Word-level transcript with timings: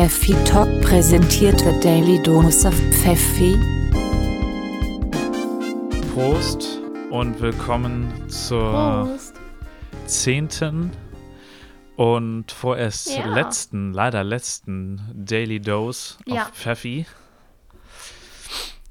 Pfeffi 0.00 0.32
Talk 0.46 0.80
präsentiert 0.80 1.62
wird 1.62 1.84
Daily 1.84 2.22
Dose 2.22 2.66
of 2.66 2.74
Pfeffi. 2.74 3.54
Prost 6.14 6.80
und 7.10 7.38
willkommen 7.38 8.10
zur 8.30 8.72
Prost. 8.72 9.34
zehnten 10.06 10.90
und 11.96 12.50
vorerst 12.50 13.14
Ja. 13.14 13.26
letzten, 13.26 13.92
leider 13.92 14.24
letzten 14.24 15.02
Daily 15.14 15.60
Dose 15.60 16.16
Ja. 16.24 16.44
of 16.44 16.52
Pfeffi. 16.54 17.04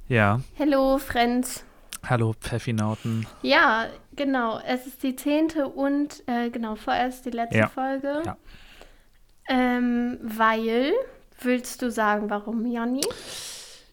Ja, 0.09 0.41
Hello, 0.53 0.99
Friends. 0.99 1.63
hallo 2.07 2.35
Pfeffinauten. 2.39 3.25
Ja, 3.41 3.87
genau. 4.15 4.59
Es 4.63 4.85
ist 4.85 5.01
die 5.01 5.15
zehnte 5.15 5.69
und 5.69 6.21
äh, 6.27 6.51
genau, 6.51 6.75
vorerst 6.75 7.25
die 7.25 7.31
letzte 7.31 7.57
Ja. 7.57 7.67
Folge. 7.67 8.21
Ja. 8.23 8.37
Ähm, 9.51 9.98
weil, 10.23 10.93
willst 11.41 11.81
du 11.81 11.91
sagen, 11.91 12.29
warum, 12.29 12.65
Janni? 12.65 13.01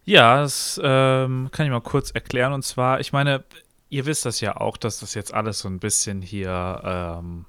Ja, 0.05 0.41
das 0.41 0.81
ähm, 0.83 1.49
kann 1.51 1.67
ich 1.67 1.73
mal 1.73 1.81
kurz 1.81 2.11
erklären. 2.13 2.53
Und 2.53 2.63
zwar, 2.63 3.01
ich 3.01 3.13
meine, 3.13 3.45
ihr 3.89 4.07
wisst 4.07 4.25
das 4.25 4.41
ja 4.41 4.57
auch, 4.57 4.77
dass 4.77 5.01
das 5.01 5.15
jetzt 5.15 5.35
alles 5.35 5.59
so 5.61 5.69
ein 5.69 5.81
bisschen 5.81 6.23
hier, 6.23 6.81
ähm, 6.85 7.45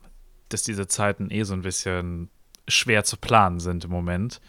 dass 0.50 0.64
diese 0.64 0.88
Zeiten 0.88 1.30
eh 1.30 1.44
so 1.44 1.54
ein 1.54 1.62
bisschen 1.62 2.30
schwer 2.68 3.04
zu 3.04 3.18
planen 3.18 3.60
sind 3.60 3.86
im 3.86 3.92
Moment. 3.92 4.42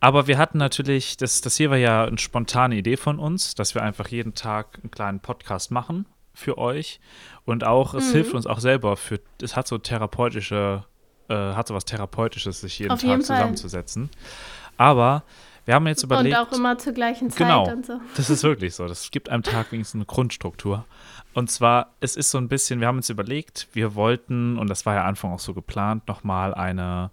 Aber 0.00 0.26
wir 0.26 0.38
hatten 0.38 0.58
natürlich, 0.58 1.16
das, 1.16 1.40
das 1.40 1.56
hier 1.56 1.70
war 1.70 1.76
ja 1.76 2.04
eine 2.04 2.18
spontane 2.18 2.76
Idee 2.76 2.96
von 2.96 3.18
uns, 3.18 3.54
dass 3.54 3.74
wir 3.74 3.82
einfach 3.82 4.08
jeden 4.08 4.34
Tag 4.34 4.78
einen 4.82 4.90
kleinen 4.90 5.20
Podcast 5.20 5.70
machen 5.70 6.06
für 6.34 6.56
euch. 6.58 7.00
Und 7.44 7.64
auch, 7.64 7.94
es 7.94 8.08
Mhm. 8.08 8.12
hilft 8.12 8.34
uns 8.34 8.46
auch 8.46 8.60
selber 8.60 8.96
für, 8.96 9.20
es 9.42 9.56
hat 9.56 9.66
so 9.66 9.78
therapeutische, 9.78 10.84
äh, 11.28 11.34
hat 11.34 11.68
so 11.68 11.74
was 11.74 11.84
Therapeutisches, 11.84 12.60
sich 12.60 12.78
jeden 12.78 12.92
Auf 12.92 13.00
Tag 13.00 13.10
jeden 13.10 13.22
zusammenzusetzen. 13.22 14.10
Aber 14.76 15.24
wir 15.64 15.74
haben 15.74 15.86
jetzt 15.86 16.02
überlegt. 16.02 16.34
und 16.36 16.48
auch 16.48 16.52
immer 16.52 16.78
zur 16.78 16.94
gleichen 16.94 17.30
Zeit 17.30 17.38
Genau. 17.38 17.70
und 17.70 17.84
so. 17.84 18.00
Das 18.16 18.30
ist 18.30 18.42
wirklich 18.44 18.74
so. 18.74 18.86
Das 18.86 19.10
gibt 19.10 19.28
einem 19.28 19.42
Tag 19.42 19.70
wenigstens 19.72 19.98
eine 19.98 20.06
Grundstruktur. 20.06 20.86
Und 21.34 21.50
zwar, 21.50 21.94
es 22.00 22.16
ist 22.16 22.30
so 22.30 22.38
ein 22.38 22.48
bisschen, 22.48 22.80
wir 22.80 22.86
haben 22.86 22.96
uns 22.96 23.10
überlegt, 23.10 23.68
wir 23.72 23.94
wollten, 23.94 24.58
und 24.58 24.70
das 24.70 24.86
war 24.86 24.94
ja 24.94 25.04
Anfang 25.04 25.32
auch 25.32 25.38
so 25.38 25.52
geplant, 25.52 26.08
nochmal 26.08 26.54
eine, 26.54 27.10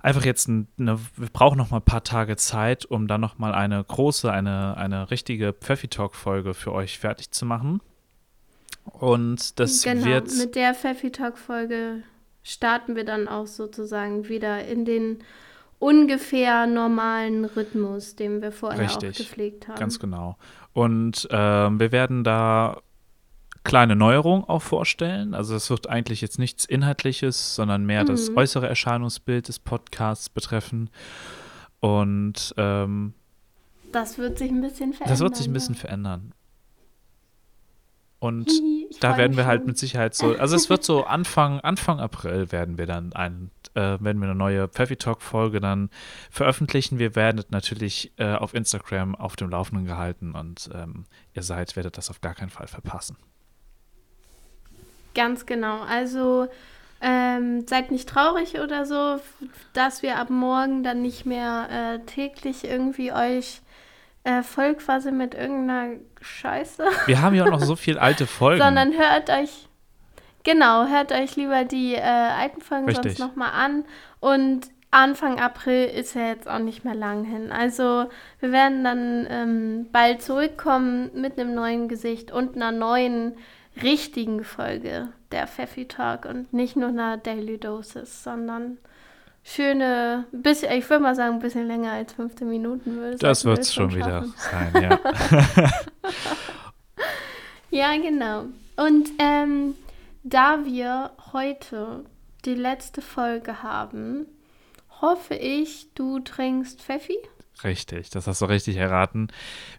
einfach 0.00 0.24
jetzt 0.24 0.48
eine, 0.48 0.66
wir 0.78 1.28
brauchen 1.32 1.58
nochmal 1.58 1.80
ein 1.80 1.84
paar 1.84 2.02
Tage 2.02 2.36
Zeit, 2.36 2.86
um 2.86 3.06
dann 3.08 3.20
nochmal 3.20 3.54
eine 3.54 3.84
große, 3.84 4.32
eine, 4.32 4.76
eine 4.78 5.10
richtige 5.10 5.52
Pfeffi-Talk-Folge 5.52 6.54
für 6.54 6.72
euch 6.72 6.98
fertig 6.98 7.30
zu 7.30 7.44
machen. 7.44 7.80
Und 8.84 9.60
das 9.60 9.82
genau, 9.82 10.06
wird, 10.06 10.34
mit 10.36 10.54
der 10.54 10.74
Pfeffi 10.74 11.10
Talk 11.10 11.36
Folge 11.38 12.02
starten 12.46 12.94
wir 12.96 13.04
dann 13.04 13.26
auch 13.28 13.46
sozusagen 13.46 14.28
wieder 14.28 14.64
in 14.66 14.84
den 14.84 15.18
ungefähr 15.78 16.66
normalen 16.66 17.44
Rhythmus, 17.44 18.16
den 18.16 18.40
wir 18.40 18.52
vorher 18.52 18.80
Richtig, 18.80 19.10
auch 19.10 19.18
gepflegt 19.18 19.68
haben. 19.68 19.78
Ganz 19.78 19.98
genau. 19.98 20.36
Und 20.72 21.26
ähm, 21.30 21.80
wir 21.80 21.92
werden 21.92 22.24
da 22.24 22.80
kleine 23.64 23.96
Neuerungen 23.96 24.44
auch 24.44 24.62
vorstellen. 24.62 25.34
Also 25.34 25.54
es 25.56 25.68
wird 25.70 25.88
eigentlich 25.88 26.20
jetzt 26.20 26.38
nichts 26.38 26.64
Inhaltliches, 26.64 27.56
sondern 27.56 27.84
mehr 27.84 28.04
das 28.04 28.30
Mhm. 28.30 28.36
äußere 28.38 28.68
Erscheinungsbild 28.68 29.48
des 29.48 29.58
Podcasts 29.58 30.28
betreffen. 30.30 30.88
Und 31.80 32.54
ähm, 32.56 33.12
Das 33.92 34.18
wird 34.18 34.38
sich 34.38 34.50
ein 34.50 34.60
bisschen 34.60 34.92
verändern. 34.92 35.08
das 35.12 35.20
wird 35.20 35.36
sich 35.36 35.46
ein 35.48 35.52
bisschen 35.52 35.74
verändern. 35.74 36.32
Und 38.18 38.48
ich 38.48 38.98
da 39.00 39.18
werden 39.18 39.36
wir 39.36 39.46
halt 39.46 39.60
schon. 39.60 39.66
mit 39.68 39.78
Sicherheit 39.78 40.14
so, 40.14 40.34
also 40.36 40.56
es 40.56 40.70
wird 40.70 40.84
so 40.84 41.04
Anfang, 41.06 41.60
Anfang 41.60 42.00
April 42.00 42.50
werden 42.50 42.78
wir 42.78 42.86
dann 42.86 43.12
ein, 43.12 43.50
äh, 43.74 43.80
werden 43.80 44.20
wir 44.20 44.24
eine 44.24 44.34
neue 44.34 44.68
Pfeffi 44.68 44.96
Talk 44.96 45.20
Folge 45.20 45.60
dann 45.60 45.90
veröffentlichen. 46.30 46.98
Wir 46.98 47.14
werden 47.14 47.44
natürlich 47.50 48.12
äh, 48.16 48.34
auf 48.34 48.54
Instagram 48.54 49.14
auf 49.14 49.36
dem 49.36 49.50
Laufenden 49.50 49.86
gehalten 49.86 50.34
und 50.34 50.70
ähm, 50.74 51.04
ihr 51.34 51.42
seid, 51.42 51.76
werdet 51.76 51.98
das 51.98 52.08
auf 52.08 52.20
gar 52.20 52.34
keinen 52.34 52.50
Fall 52.50 52.68
verpassen. 52.68 53.16
Ganz 55.14 55.44
genau. 55.46 55.80
Also 55.82 56.48
ähm, 57.00 57.66
seid 57.66 57.90
nicht 57.90 58.08
traurig 58.08 58.58
oder 58.60 58.86
so, 58.86 59.20
dass 59.74 60.02
wir 60.02 60.16
ab 60.16 60.30
morgen 60.30 60.82
dann 60.82 61.02
nicht 61.02 61.26
mehr 61.26 61.68
äh, 61.70 62.06
täglich 62.06 62.64
irgendwie 62.64 63.12
euch 63.12 63.60
äh, 64.26 64.42
voll 64.42 64.74
quasi 64.74 65.12
mit 65.12 65.34
irgendeiner 65.34 66.00
Scheiße, 66.20 66.84
Wir 67.06 67.22
haben 67.22 67.36
ja 67.36 67.44
auch 67.44 67.50
noch 67.50 67.60
so 67.62 67.76
viel 67.76 67.96
alte 67.96 68.26
Folgen. 68.26 68.60
sondern 68.60 68.92
hört 68.92 69.30
euch, 69.30 69.68
genau, 70.42 70.86
hört 70.86 71.12
euch 71.12 71.36
lieber 71.36 71.64
die 71.64 71.94
äh, 71.94 72.00
alten 72.00 72.60
Folgen 72.60 72.86
Richtig. 72.86 73.16
sonst 73.16 73.18
nochmal 73.20 73.52
an. 73.52 73.84
Und 74.18 74.66
Anfang 74.90 75.38
April 75.38 75.86
ist 75.86 76.14
ja 76.14 76.26
jetzt 76.26 76.48
auch 76.48 76.58
nicht 76.58 76.84
mehr 76.84 76.96
lang 76.96 77.24
hin. 77.24 77.52
Also 77.52 78.08
wir 78.40 78.50
werden 78.50 78.82
dann 78.82 79.26
ähm, 79.30 79.86
bald 79.92 80.22
zurückkommen 80.22 81.10
mit 81.14 81.38
einem 81.38 81.54
neuen 81.54 81.86
Gesicht 81.86 82.32
und 82.32 82.56
einer 82.56 82.72
neuen 82.72 83.36
richtigen 83.80 84.42
Folge 84.42 85.08
der 85.30 85.46
Pfeffi 85.46 85.86
Talk 85.86 86.24
und 86.24 86.52
nicht 86.52 86.74
nur 86.74 86.88
einer 86.88 87.16
Daily 87.16 87.58
Dosis, 87.58 88.24
sondern 88.24 88.78
schöne, 89.46 90.26
bisschen, 90.32 90.72
ich 90.72 90.88
würde 90.90 91.02
mal 91.02 91.14
sagen, 91.14 91.34
ein 91.34 91.40
bisschen 91.40 91.66
länger 91.66 91.92
als 91.92 92.12
15 92.12 92.48
Minuten 92.48 92.96
würde 92.96 93.16
das 93.16 93.44
wird 93.44 93.60
es 93.60 93.72
schon 93.72 93.94
wieder 93.94 94.24
sein, 94.36 94.72
ja. 94.82 95.00
Ja, 97.70 97.94
genau. 97.96 98.44
Und 98.76 99.10
ähm, 99.18 99.74
da 100.22 100.64
wir 100.64 101.10
heute 101.32 102.04
die 102.46 102.54
letzte 102.54 103.02
Folge 103.02 103.62
haben, 103.62 104.26
hoffe 105.02 105.34
ich, 105.34 105.92
du 105.94 106.20
trinkst 106.20 106.80
Pfeffi. 106.80 107.18
Richtig, 107.64 108.10
das 108.10 108.26
hast 108.26 108.42
du 108.42 108.46
richtig 108.46 108.76
erraten. 108.76 109.28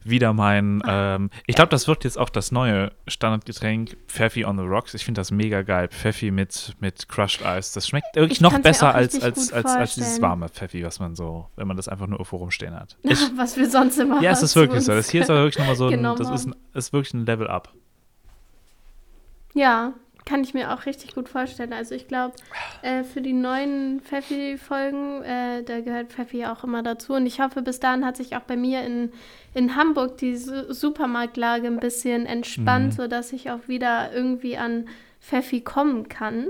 Wieder 0.03 0.33
mein, 0.33 0.81
ähm, 0.87 1.29
ich 1.45 1.55
glaube, 1.55 1.69
das 1.69 1.87
wird 1.87 2.03
jetzt 2.05 2.17
auch 2.17 2.29
das 2.29 2.51
neue 2.51 2.91
Standardgetränk, 3.07 3.97
Pfeffi 4.07 4.45
on 4.45 4.57
the 4.57 4.63
Rocks. 4.63 4.95
Ich 4.95 5.05
finde 5.05 5.19
das 5.19 5.29
mega 5.29 5.61
geil. 5.61 5.87
Pfeffi 5.89 6.31
mit, 6.31 6.75
mit 6.79 7.07
Crushed 7.07 7.41
Ice. 7.41 7.73
Das 7.75 7.87
schmeckt 7.87 8.15
wirklich 8.15 8.37
Ich 8.37 8.41
noch 8.41 8.57
besser 8.59 8.95
als, 8.95 9.21
als, 9.21 9.53
als, 9.53 9.65
als 9.65 9.95
dieses 9.95 10.19
warme 10.21 10.49
Pfeffi, 10.49 10.83
was 10.83 10.99
man 10.99 11.15
so, 11.15 11.49
wenn 11.55 11.67
man 11.67 11.77
das 11.77 11.87
einfach 11.87 12.07
nur 12.07 12.17
irgendwo 12.19 12.37
rumstehen 12.37 12.73
hat. 12.73 12.97
Ich, 13.07 13.19
Was 13.37 13.55
wir 13.57 13.69
sonst 13.69 13.97
immer 13.97 14.21
ja, 14.21 14.31
es 14.31 14.41
ist 14.41 14.55
wirklich 14.55 14.83
so. 14.83 14.91
Das 14.91 15.09
hier 15.09 15.21
ist 15.21 15.29
aber 15.29 15.39
wirklich 15.39 15.59
nochmal 15.59 15.75
so 15.75 15.85
ein, 15.85 15.91
genommen 15.97 16.17
das 16.17 16.29
ist, 16.29 16.47
ein, 16.47 16.55
ist 16.73 16.93
wirklich 16.93 17.13
ein 17.13 17.25
Level 17.25 17.47
Up. 17.47 17.73
Ja, 19.53 19.93
kann 20.27 20.43
ich 20.43 20.53
mir 20.53 20.73
auch 20.73 20.85
richtig 20.85 21.15
gut 21.15 21.29
vorstellen. 21.29 21.71
Also 21.73 21.95
ich 21.95 22.07
glaube, 22.07 22.35
äh, 22.81 23.03
für 23.03 23.21
die 23.21 23.33
neuen 23.33 24.01
Pfeffi-Folgen, 24.01 25.23
äh, 25.23 25.63
da 25.63 25.79
gehört 25.81 26.11
Pfeffi 26.11 26.45
auch 26.45 26.63
immer 26.63 26.83
dazu. 26.83 27.13
Und 27.13 27.25
ich 27.25 27.39
hoffe, 27.39 27.61
bis 27.61 27.79
dahin 27.79 28.05
hat 28.05 28.17
sich 28.17 28.35
auch 28.35 28.41
bei 28.41 28.57
mir 28.57 28.83
in, 28.83 29.11
in 29.53 29.75
Hamburg 29.75 30.17
die 30.17 30.35
Su 30.35 30.71
Supermarktlage 30.73 31.67
ein 31.67 31.79
bisschen 31.79 32.25
entspannt, 32.25 32.87
Mhm. 32.87 32.91
sodass 32.91 33.31
ich 33.33 33.49
auch 33.51 33.67
wieder 33.67 34.11
irgendwie 34.13 34.57
an 34.57 34.87
Pfeffi 35.21 35.61
kommen 35.61 36.09
kann. 36.09 36.47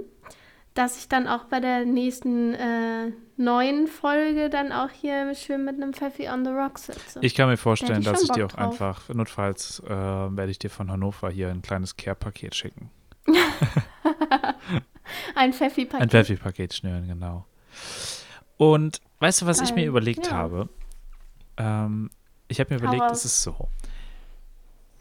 Dass 0.73 0.97
ich 0.99 1.07
dann 1.09 1.27
auch 1.27 1.45
bei 1.45 1.59
der 1.59 1.85
nächsten 1.85 2.53
äh, 2.53 3.11
neuen 3.35 3.87
Folge 3.87 4.49
dann 4.49 4.71
auch 4.71 4.89
hier 4.91 5.33
schön 5.33 5.65
mit 5.65 5.75
einem 5.75 5.93
Pfeffi 5.93 6.29
on 6.29 6.45
the 6.45 6.51
Rock 6.51 6.77
sitze. 6.77 7.19
Ich 7.21 7.33
kann 7.35 7.49
mir 7.49 7.57
vorstellen, 7.57 7.99
ich 8.01 8.05
dass 8.05 8.21
ich 8.23 8.29
dir 8.31 8.45
auch 8.45 8.51
drauf. 8.51 8.71
einfach, 8.81 9.09
notfalls 9.13 9.81
äh, 9.85 9.89
werde 9.89 10.49
ich 10.51 10.59
dir 10.59 10.69
von 10.69 10.91
Hannover 10.91 11.29
hier 11.31 11.49
ein 11.49 11.61
kleines 11.63 11.95
Care-Paket 11.97 12.53
schicken. 12.55 12.89
Ein 15.35 15.53
Pfeffi-Paket. 15.53 16.01
Ein 16.01 16.09
Pfeffi-Paket 16.09 16.73
schnüren, 16.73 17.07
genau. 17.07 17.45
Und 18.57 19.01
weißt 19.19 19.41
du, 19.41 19.45
was 19.45 19.61
ich 19.61 19.69
mir 19.71 19.81
Geil. 19.81 19.87
überlegt 19.89 20.27
Ja. 20.27 20.33
habe? 20.33 20.69
Ähm, 21.57 22.09
ich 22.47 22.59
habe 22.59 22.73
mir 22.73 22.79
überlegt, 22.79 23.03
raus. 23.03 23.19
es 23.19 23.25
ist 23.25 23.43
so. 23.43 23.67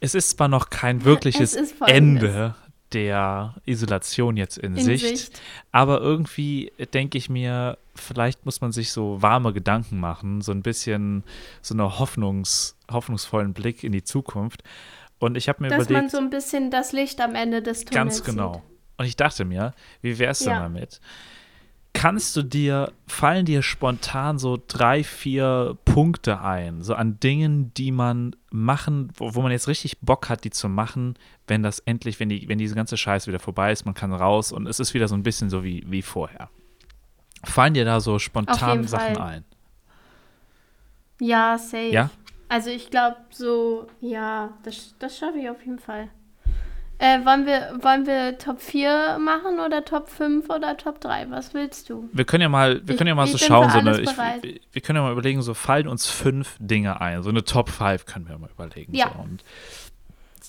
Es 0.00 0.14
ist 0.14 0.30
zwar 0.30 0.48
noch 0.48 0.70
kein 0.70 1.04
wirkliches. 1.04 1.54
Ende 1.86 2.54
der 2.92 3.54
Isolation 3.66 4.36
jetzt 4.36 4.58
in, 4.58 4.76
in 4.76 4.84
Sicht, 4.84 5.04
Sicht. 5.18 5.42
aber 5.72 6.00
irgendwie 6.00 6.72
denke 6.94 7.18
ich 7.18 7.28
mir, 7.28 7.78
vielleicht 7.96 8.44
muss 8.44 8.60
man 8.60 8.70
sich 8.70 8.92
so 8.92 9.20
warme 9.20 9.52
Gedanken 9.52 9.98
machen, 9.98 10.40
so 10.40 10.52
ein 10.52 10.62
bisschen 10.62 11.24
so 11.62 11.74
einen 11.74 11.98
Hoffnungs, 11.98 12.76
hoffnungsvollen 12.90 13.54
Blick 13.54 13.82
in 13.82 13.90
die 13.90 14.04
Zukunft. 14.04 14.62
Und 15.18 15.36
ich 15.36 15.48
habe 15.48 15.62
mir 15.62 15.68
Dass 15.68 15.86
überlegt, 15.86 16.00
man 16.02 16.08
so 16.10 16.18
ein 16.18 16.30
bisschen 16.30 16.70
das 16.70 16.92
Licht 16.92 17.20
am 17.20 17.34
Ende 17.34 17.62
des 17.62 17.84
Tunnels 17.84 17.94
Ganz 17.94 18.24
genau. 18.24 18.52
Sieht. 18.54 18.62
Und 18.98 19.04
ich 19.06 19.16
dachte 19.16 19.44
mir, 19.44 19.74
wie 20.02 20.18
wär's 20.18 20.40
denn 20.40 20.50
Ja. 20.52 20.62
damit? 20.62 21.00
Kannst 21.94 22.36
du 22.36 22.42
dir, 22.42 22.92
fallen 23.06 23.46
dir 23.46 23.62
spontan 23.62 24.38
so 24.38 24.62
drei, 24.68 25.02
vier 25.02 25.78
Punkte 25.86 26.42
ein, 26.42 26.82
so 26.82 26.94
an 26.94 27.18
Dingen, 27.20 27.72
die 27.72 27.90
man 27.90 28.36
machen, 28.50 29.10
wo, 29.16 29.34
wo 29.34 29.40
man 29.40 29.50
jetzt 29.50 29.66
richtig 29.66 29.98
Bock 30.00 30.28
hat, 30.28 30.44
die 30.44 30.50
zu 30.50 30.68
machen, 30.68 31.14
wenn 31.46 31.62
das 31.62 31.78
endlich, 31.78 32.20
wenn 32.20 32.28
die, 32.28 32.46
wenn 32.50 32.58
diese 32.58 32.74
ganze 32.74 32.98
Scheiße 32.98 33.28
wieder 33.28 33.38
vorbei 33.38 33.72
ist, 33.72 33.86
man 33.86 33.94
kann 33.94 34.12
raus 34.12 34.52
und 34.52 34.66
es 34.66 34.78
ist 34.78 34.92
wieder 34.92 35.08
so 35.08 35.14
ein 35.14 35.22
bisschen 35.22 35.48
so 35.48 35.64
wie, 35.64 35.84
wie 35.88 36.02
vorher. 36.02 36.50
Fallen 37.44 37.72
dir 37.72 37.86
da 37.86 38.00
so 38.00 38.18
spontan 38.18 38.86
Sachen 38.86 39.14
Fall. 39.16 39.22
ein? 39.36 39.44
Ja, 41.20 41.56
safe. 41.56 41.88
Ja? 41.88 42.10
Also 42.48 42.70
ich 42.70 42.90
glaube 42.90 43.16
so, 43.30 43.86
ja, 44.00 44.50
das, 44.62 44.94
das 44.98 45.18
schaffe 45.18 45.38
ich 45.38 45.50
auf 45.50 45.60
jeden 45.64 45.78
Fall. 45.78 46.08
Äh, 46.98 47.26
wollen, 47.26 47.44
wir, 47.44 47.76
wollen 47.82 48.06
wir 48.06 48.38
Top 48.38 48.58
4 48.60 49.18
machen 49.20 49.60
oder 49.60 49.84
Top 49.84 50.08
5 50.08 50.48
oder 50.48 50.78
Top 50.78 50.98
3? 51.00 51.30
Was 51.30 51.52
willst 51.52 51.90
du? 51.90 52.08
Wir 52.12 52.24
können 52.24 52.40
ja 52.42 52.48
mal, 52.48 52.80
wir 52.86 52.94
Ich- 52.94 52.96
können 52.96 53.08
ja 53.08 53.14
mal 53.14 53.26
so 53.26 53.36
schauen, 53.36 53.68
so 53.70 53.78
eine, 53.80 54.00
ich, 54.00 54.08
wir 54.72 54.80
können 54.80 54.96
ja 54.96 55.02
mal 55.02 55.12
überlegen, 55.12 55.42
so 55.42 55.52
fallen 55.52 55.88
uns 55.88 56.06
fünf 56.06 56.56
Dinge 56.58 56.98
ein. 57.02 57.22
So 57.22 57.28
eine 57.28 57.44
Top 57.44 57.68
5 57.68 58.06
können 58.06 58.26
wir 58.28 58.38
mal 58.38 58.48
überlegen. 58.50 58.94
Ja. 58.94 59.12
So. 59.14 59.22
Und, 59.22 59.44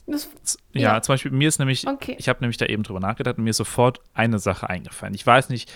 Das, 0.05 0.29
ja, 0.71 0.93
Ja. 0.93 1.01
zum 1.01 1.13
Beispiel, 1.13 1.31
mir 1.31 1.49
ist 1.49 1.59
nämlich, 1.59 1.85
Okay. 1.85 2.15
ich 2.17 2.29
habe 2.29 2.39
nämlich 2.39 2.55
da 2.57 2.65
eben 2.67 2.83
drüber 2.83 3.01
nachgedacht 3.01 3.37
und 3.39 3.43
mir 3.43 3.49
ist 3.49 3.57
sofort 3.57 3.99
eine 4.13 4.39
Sache 4.39 4.69
eingefallen. 4.69 5.13
Ich 5.15 5.25
weiß 5.27 5.49
nicht, 5.49 5.69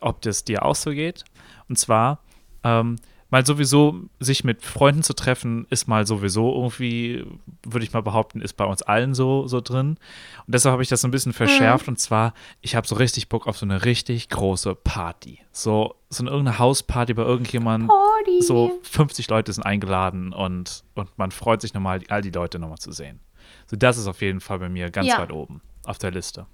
ob 0.00 0.22
das 0.22 0.42
dir 0.42 0.64
auch 0.64 0.74
so 0.74 0.90
geht. 0.90 1.24
Und 1.68 1.78
zwar, 1.78 2.18
ähm, 2.64 2.96
mal 3.36 3.44
sowieso 3.44 4.00
sich 4.18 4.44
mit 4.44 4.64
Freunden 4.64 5.02
zu 5.02 5.12
treffen, 5.12 5.66
ist 5.68 5.86
mal 5.88 6.06
sowieso 6.06 6.54
irgendwie, 6.54 7.22
würde 7.64 7.84
ich 7.84 7.92
mal 7.92 8.00
behaupten, 8.00 8.40
ist 8.40 8.54
bei 8.54 8.64
uns 8.64 8.80
allen 8.80 9.14
so, 9.14 9.46
so 9.46 9.60
drin. 9.60 9.98
Und 10.46 10.54
deshalb 10.54 10.72
habe 10.72 10.82
ich 10.82 10.88
das 10.88 11.02
so 11.02 11.08
ein 11.08 11.10
bisschen 11.10 11.34
verschärft. 11.34 11.86
Und 11.86 12.00
zwar, 12.00 12.32
ich 12.62 12.74
habe 12.74 12.86
so 12.88 12.94
richtig 12.94 13.28
Bock 13.28 13.46
auf 13.46 13.58
so 13.58 13.66
eine 13.66 13.84
richtig 13.84 14.30
große 14.30 14.74
Party. 14.74 15.40
So, 15.52 15.96
so 16.08 16.22
eine 16.22 16.30
irgendeine 16.30 16.58
Hausparty 16.58 17.12
bei 17.12 17.24
irgendjemandem. 17.24 17.88
Party. 17.88 18.40
So 18.40 18.78
50 18.84 19.28
Leute 19.28 19.52
sind 19.52 19.64
eingeladen 19.64 20.32
und, 20.32 20.82
und 20.94 21.10
man 21.18 21.30
freut 21.30 21.60
sich 21.60 21.74
nochmal, 21.74 22.00
all 22.08 22.22
die 22.22 22.30
Leute 22.30 22.58
nochmal 22.58 22.78
zu 22.78 22.90
sehen. 22.90 23.20
So, 23.66 23.76
das 23.76 23.98
ist 23.98 24.06
auf 24.06 24.22
jeden 24.22 24.40
Fall 24.40 24.60
bei 24.60 24.70
mir 24.70 24.90
ganz 24.90 25.08
Ja. 25.08 25.18
weit 25.18 25.30
oben 25.30 25.60
auf 25.84 25.98
der 25.98 26.10
Liste. 26.10 26.46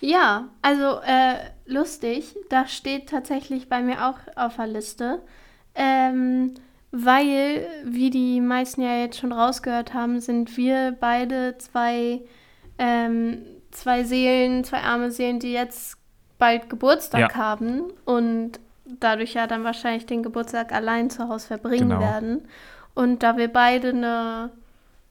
Ja, 0.00 0.48
also 0.62 1.00
äh, 1.04 1.34
lustig, 1.66 2.36
das 2.48 2.72
steht 2.72 3.08
tatsächlich 3.08 3.68
bei 3.68 3.80
mir 3.82 4.06
auch 4.08 4.18
auf 4.36 4.56
der 4.56 4.66
Liste, 4.66 5.20
ähm, 5.74 6.54
weil, 6.92 7.66
wie 7.84 8.10
die 8.10 8.40
meisten 8.40 8.82
ja 8.82 8.96
jetzt 8.96 9.18
schon 9.18 9.32
rausgehört 9.32 9.94
haben, 9.94 10.20
sind 10.20 10.56
wir 10.56 10.96
beide 10.98 11.56
zwei, 11.58 12.22
ähm, 12.78 13.42
zwei 13.70 14.02
Seelen, 14.04 14.64
zwei 14.64 14.78
arme 14.82 15.10
Seelen, 15.12 15.38
die 15.38 15.52
jetzt 15.52 15.96
bald 16.38 16.68
Geburtstag 16.68 17.20
Ja. 17.20 17.34
haben 17.36 17.84
und 18.04 18.58
dadurch 18.84 19.34
ja 19.34 19.46
dann 19.46 19.62
wahrscheinlich 19.62 20.06
den 20.06 20.22
Geburtstag 20.24 20.72
allein 20.72 21.10
zu 21.10 21.28
Hause 21.28 21.46
verbringen 21.46 21.90
Genau. 21.90 22.00
werden. 22.00 22.48
Und 22.94 23.22
da 23.22 23.36
wir 23.36 23.48
beide 23.48 23.90
eine, 23.90 24.50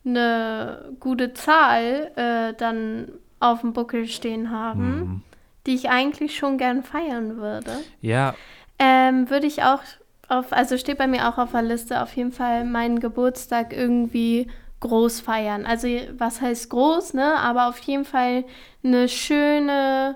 eine 0.04 0.92
gute 1.00 1.34
Zahl 1.34 2.12
äh, 2.16 2.54
dann 2.58 3.10
auf 3.40 3.62
dem 3.62 3.74
Buckel 3.74 4.08
stehen 4.08 4.52
haben, 4.52 5.00
Mhm. 5.00 5.22
die 5.68 5.76
ich 5.76 5.90
eigentlich 5.90 6.36
schon 6.36 6.58
gern 6.58 6.84
feiern 6.84 7.38
würde, 7.38 7.72
Ja, 8.02 8.36
ähm, 8.80 9.30
würde 9.30 9.48
ich 9.48 9.64
auch 9.64 9.82
auf, 10.28 10.54
also 10.54 10.78
steht 10.78 10.98
bei 10.98 11.08
mir 11.08 11.28
auch 11.28 11.38
auf 11.38 11.52
der 11.52 11.64
Liste, 11.64 12.02
auf 12.02 12.16
jeden 12.16 12.32
Fall 12.32 12.64
meinen 12.64 13.00
Geburtstag 13.00 13.74
irgendwie 13.74 14.48
groß 14.80 15.20
feiern. 15.22 15.66
Also 15.66 15.88
was 16.18 16.40
heißt 16.40 16.70
groß, 16.70 17.14
ne? 17.14 17.36
Aber 17.40 17.68
auf 17.68 17.80
jeden 17.80 18.06
Fall 18.06 18.46
eine 18.84 19.10
schöne 19.10 20.16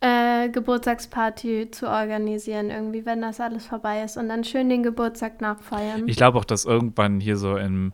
äh, 0.00 0.48
Geburtstagsparty 0.50 1.70
zu 1.70 1.88
organisieren, 1.88 2.70
irgendwie, 2.70 3.06
wenn 3.06 3.22
das 3.22 3.40
alles 3.40 3.66
vorbei 3.66 4.02
ist. 4.04 4.16
Und 4.16 4.28
dann 4.28 4.44
schön 4.44 4.68
den 4.68 4.82
Geburtstag 4.82 5.40
nachfeiern. 5.40 6.06
ich 6.06 6.16
glaube 6.16 6.38
auch, 6.38 6.44
dass 6.44 6.64
irgendwann 6.66 7.20
hier 7.20 7.36
so 7.38 7.56
im, 7.56 7.92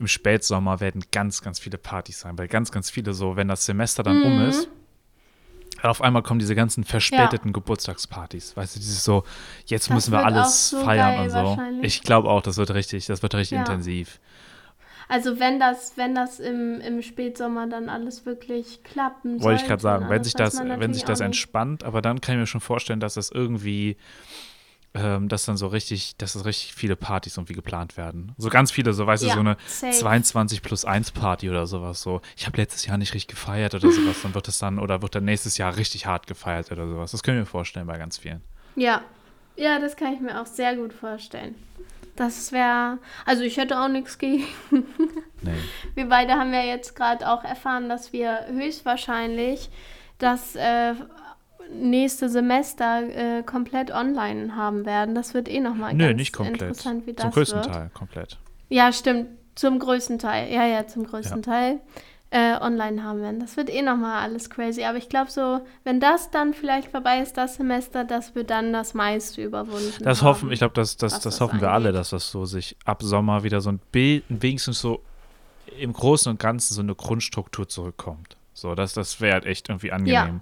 im 0.00 0.08
Spätsommer 0.08 0.80
werden 0.80 1.04
ganz, 1.12 1.42
ganz 1.42 1.60
viele 1.60 1.78
Partys 1.78 2.20
sein, 2.20 2.38
weil 2.38 2.48
ganz, 2.48 2.72
ganz 2.72 2.90
viele 2.90 3.12
so, 3.12 3.36
wenn 3.36 3.48
das 3.48 3.66
Semester 3.66 4.02
dann 4.02 4.20
um 4.22 4.36
Mhm. 4.38 4.48
ist, 4.48 4.68
auf 5.82 6.02
einmal 6.02 6.22
kommen 6.22 6.40
diese 6.40 6.54
ganzen 6.54 6.84
verspäteten 6.84 7.52
Geburtstagspartys. 7.52 8.56
Weißt 8.56 8.76
du, 8.76 8.80
dieses 8.80 9.04
so, 9.04 9.24
jetzt 9.66 9.88
Das 9.88 9.94
müssen 9.94 10.12
wir 10.12 10.24
alles 10.24 10.70
so 10.70 10.78
feiern 10.78 11.18
und 11.18 11.30
so. 11.30 11.58
Ich 11.80 12.02
glaube 12.02 12.28
auch, 12.28 12.42
das 12.42 12.56
wird 12.56 12.72
richtig, 12.74 13.06
das 13.06 13.22
wird 13.22 13.34
richtig 13.34 13.56
Ja. 13.56 13.60
intensiv. 13.60 14.20
Also 15.08 15.40
wenn 15.40 15.58
das, 15.58 15.96
wenn 15.96 16.14
das 16.14 16.38
im, 16.38 16.80
im 16.80 17.02
Spätsommer 17.02 17.66
dann 17.66 17.88
alles 17.88 18.26
wirklich 18.26 18.84
klappen 18.84 19.40
Wollte 19.40 19.62
ich 19.62 19.66
gerade 19.68 19.82
sagen, 19.82 20.08
wenn 20.08 20.22
sich 20.22 20.34
das, 20.34 20.60
wenn 20.60 20.94
sich 20.94 21.04
das 21.04 21.20
entspannt, 21.20 21.82
aber 21.82 22.00
dann 22.00 22.20
kann 22.20 22.34
ich 22.36 22.40
mir 22.40 22.46
schon 22.46 22.60
vorstellen, 22.60 23.00
dass 23.00 23.14
das 23.14 23.30
irgendwie, 23.30 23.96
ähm, 24.94 25.28
dass 25.28 25.44
dann 25.44 25.56
so 25.56 25.68
richtig, 25.68 26.16
dass 26.16 26.32
das 26.32 26.44
richtig 26.44 26.74
viele 26.74 26.96
Partys 26.96 27.36
irgendwie 27.36 27.52
geplant 27.54 27.96
werden. 27.96 28.32
So 28.38 28.48
ganz 28.48 28.72
viele, 28.72 28.92
so 28.92 29.06
weißt 29.06 29.22
du, 29.22 29.28
Ja, 29.28 29.34
so 29.34 29.40
eine 29.40 29.56
safe. 29.66 29.92
22 29.92 30.62
plus 30.62 30.84
1 30.84 31.12
Party 31.12 31.48
oder 31.48 31.66
sowas. 31.66 32.02
So, 32.02 32.20
ich 32.36 32.46
habe 32.46 32.56
letztes 32.56 32.86
Jahr 32.86 32.98
nicht 32.98 33.14
richtig 33.14 33.28
gefeiert 33.36 33.74
oder 33.74 33.90
sowas, 33.90 34.16
dann 34.22 34.34
wird 34.34 34.48
es 34.48 34.58
dann, 34.58 34.78
oder 34.78 35.00
wird 35.02 35.14
dann 35.14 35.24
nächstes 35.24 35.58
Jahr 35.58 35.76
richtig 35.76 36.06
hart 36.06 36.26
gefeiert 36.26 36.72
oder 36.72 36.88
sowas. 36.88 37.12
Das 37.12 37.22
können 37.22 37.36
wir 37.36 37.42
mir 37.42 37.46
vorstellen 37.46 37.86
bei 37.86 37.98
ganz 37.98 38.18
vielen. 38.18 38.42
Ja, 38.74 39.02
ja, 39.56 39.78
das 39.78 39.96
kann 39.96 40.12
ich 40.14 40.20
mir 40.20 40.40
auch 40.40 40.46
sehr 40.46 40.74
gut 40.74 40.92
vorstellen. 40.92 41.54
Das 42.16 42.52
wäre, 42.52 42.98
also 43.24 43.42
ich 43.42 43.56
hätte 43.56 43.80
auch 43.80 43.88
nichts 43.88 44.18
gegen. 44.18 44.44
Nee. 45.42 45.54
Wir 45.94 46.06
beide 46.06 46.34
haben 46.34 46.52
ja 46.52 46.60
jetzt 46.60 46.94
gerade 46.94 47.26
auch 47.26 47.42
erfahren, 47.44 47.88
dass 47.88 48.12
wir 48.12 48.44
höchstwahrscheinlich 48.48 49.70
das 50.18 50.54
äh, 50.54 50.92
nächste 51.72 52.28
Semester 52.28 53.02
äh, 53.38 53.42
komplett 53.42 53.90
online 53.90 54.56
haben 54.56 54.84
werden. 54.86 55.14
Das 55.14 55.34
wird 55.34 55.48
eh 55.48 55.60
nochmal 55.60 55.96
ganz 55.96 56.16
nicht 56.16 56.32
komplett. 56.32 56.62
interessant, 56.62 57.06
wie 57.06 57.12
das 57.12 57.22
Zum 57.24 57.30
größten 57.32 57.64
wird. 57.64 57.72
Teil 57.72 57.90
komplett. 57.94 58.38
Ja, 58.68 58.92
stimmt. 58.92 59.28
Zum 59.54 59.78
größten 59.78 60.18
Teil. 60.18 60.52
Ja, 60.52 60.64
ja, 60.64 60.86
zum 60.86 61.04
größten 61.04 61.42
Teil 61.42 61.80
äh, 62.30 62.56
online 62.60 63.02
haben 63.02 63.20
werden. 63.20 63.40
Das 63.40 63.56
wird 63.56 63.68
eh 63.68 63.82
nochmal 63.82 64.22
alles 64.22 64.48
crazy. 64.48 64.84
Aber 64.84 64.96
ich 64.96 65.08
glaube 65.08 65.30
so, 65.30 65.60
wenn 65.84 65.98
das 66.00 66.30
dann 66.30 66.54
vielleicht 66.54 66.88
vorbei 66.90 67.20
ist, 67.20 67.36
das 67.36 67.56
Semester, 67.56 68.04
dass 68.04 68.34
wir 68.34 68.44
dann 68.44 68.72
das 68.72 68.94
meiste 68.94 69.42
überwunden 69.42 69.92
Das 70.02 70.22
haben. 70.22 70.28
hoffen, 70.28 70.52
ich 70.52 70.60
glaube, 70.60 70.74
das, 70.74 70.96
das, 70.96 71.14
das 71.14 71.22
das 71.22 71.40
hoffen 71.40 71.60
wir 71.60 71.70
alle, 71.72 71.88
angeht. 71.88 72.00
dass 72.00 72.10
das 72.10 72.30
so 72.30 72.44
sich 72.46 72.76
ab 72.84 73.02
Sommer 73.02 73.42
wieder 73.42 73.60
so 73.60 73.70
ein 73.70 73.80
Bild, 73.90 74.22
wenigstens 74.28 74.80
so 74.80 75.02
im 75.78 75.92
Großen 75.92 76.30
und 76.30 76.38
Ganzen 76.38 76.74
so 76.74 76.80
eine 76.80 76.94
Grundstruktur 76.94 77.68
zurückkommt. 77.68 78.36
So, 78.54 78.74
das, 78.74 78.92
das 78.94 79.20
wäre 79.20 79.34
halt 79.34 79.46
echt 79.46 79.68
irgendwie 79.68 79.90
angenehm. 79.92 80.40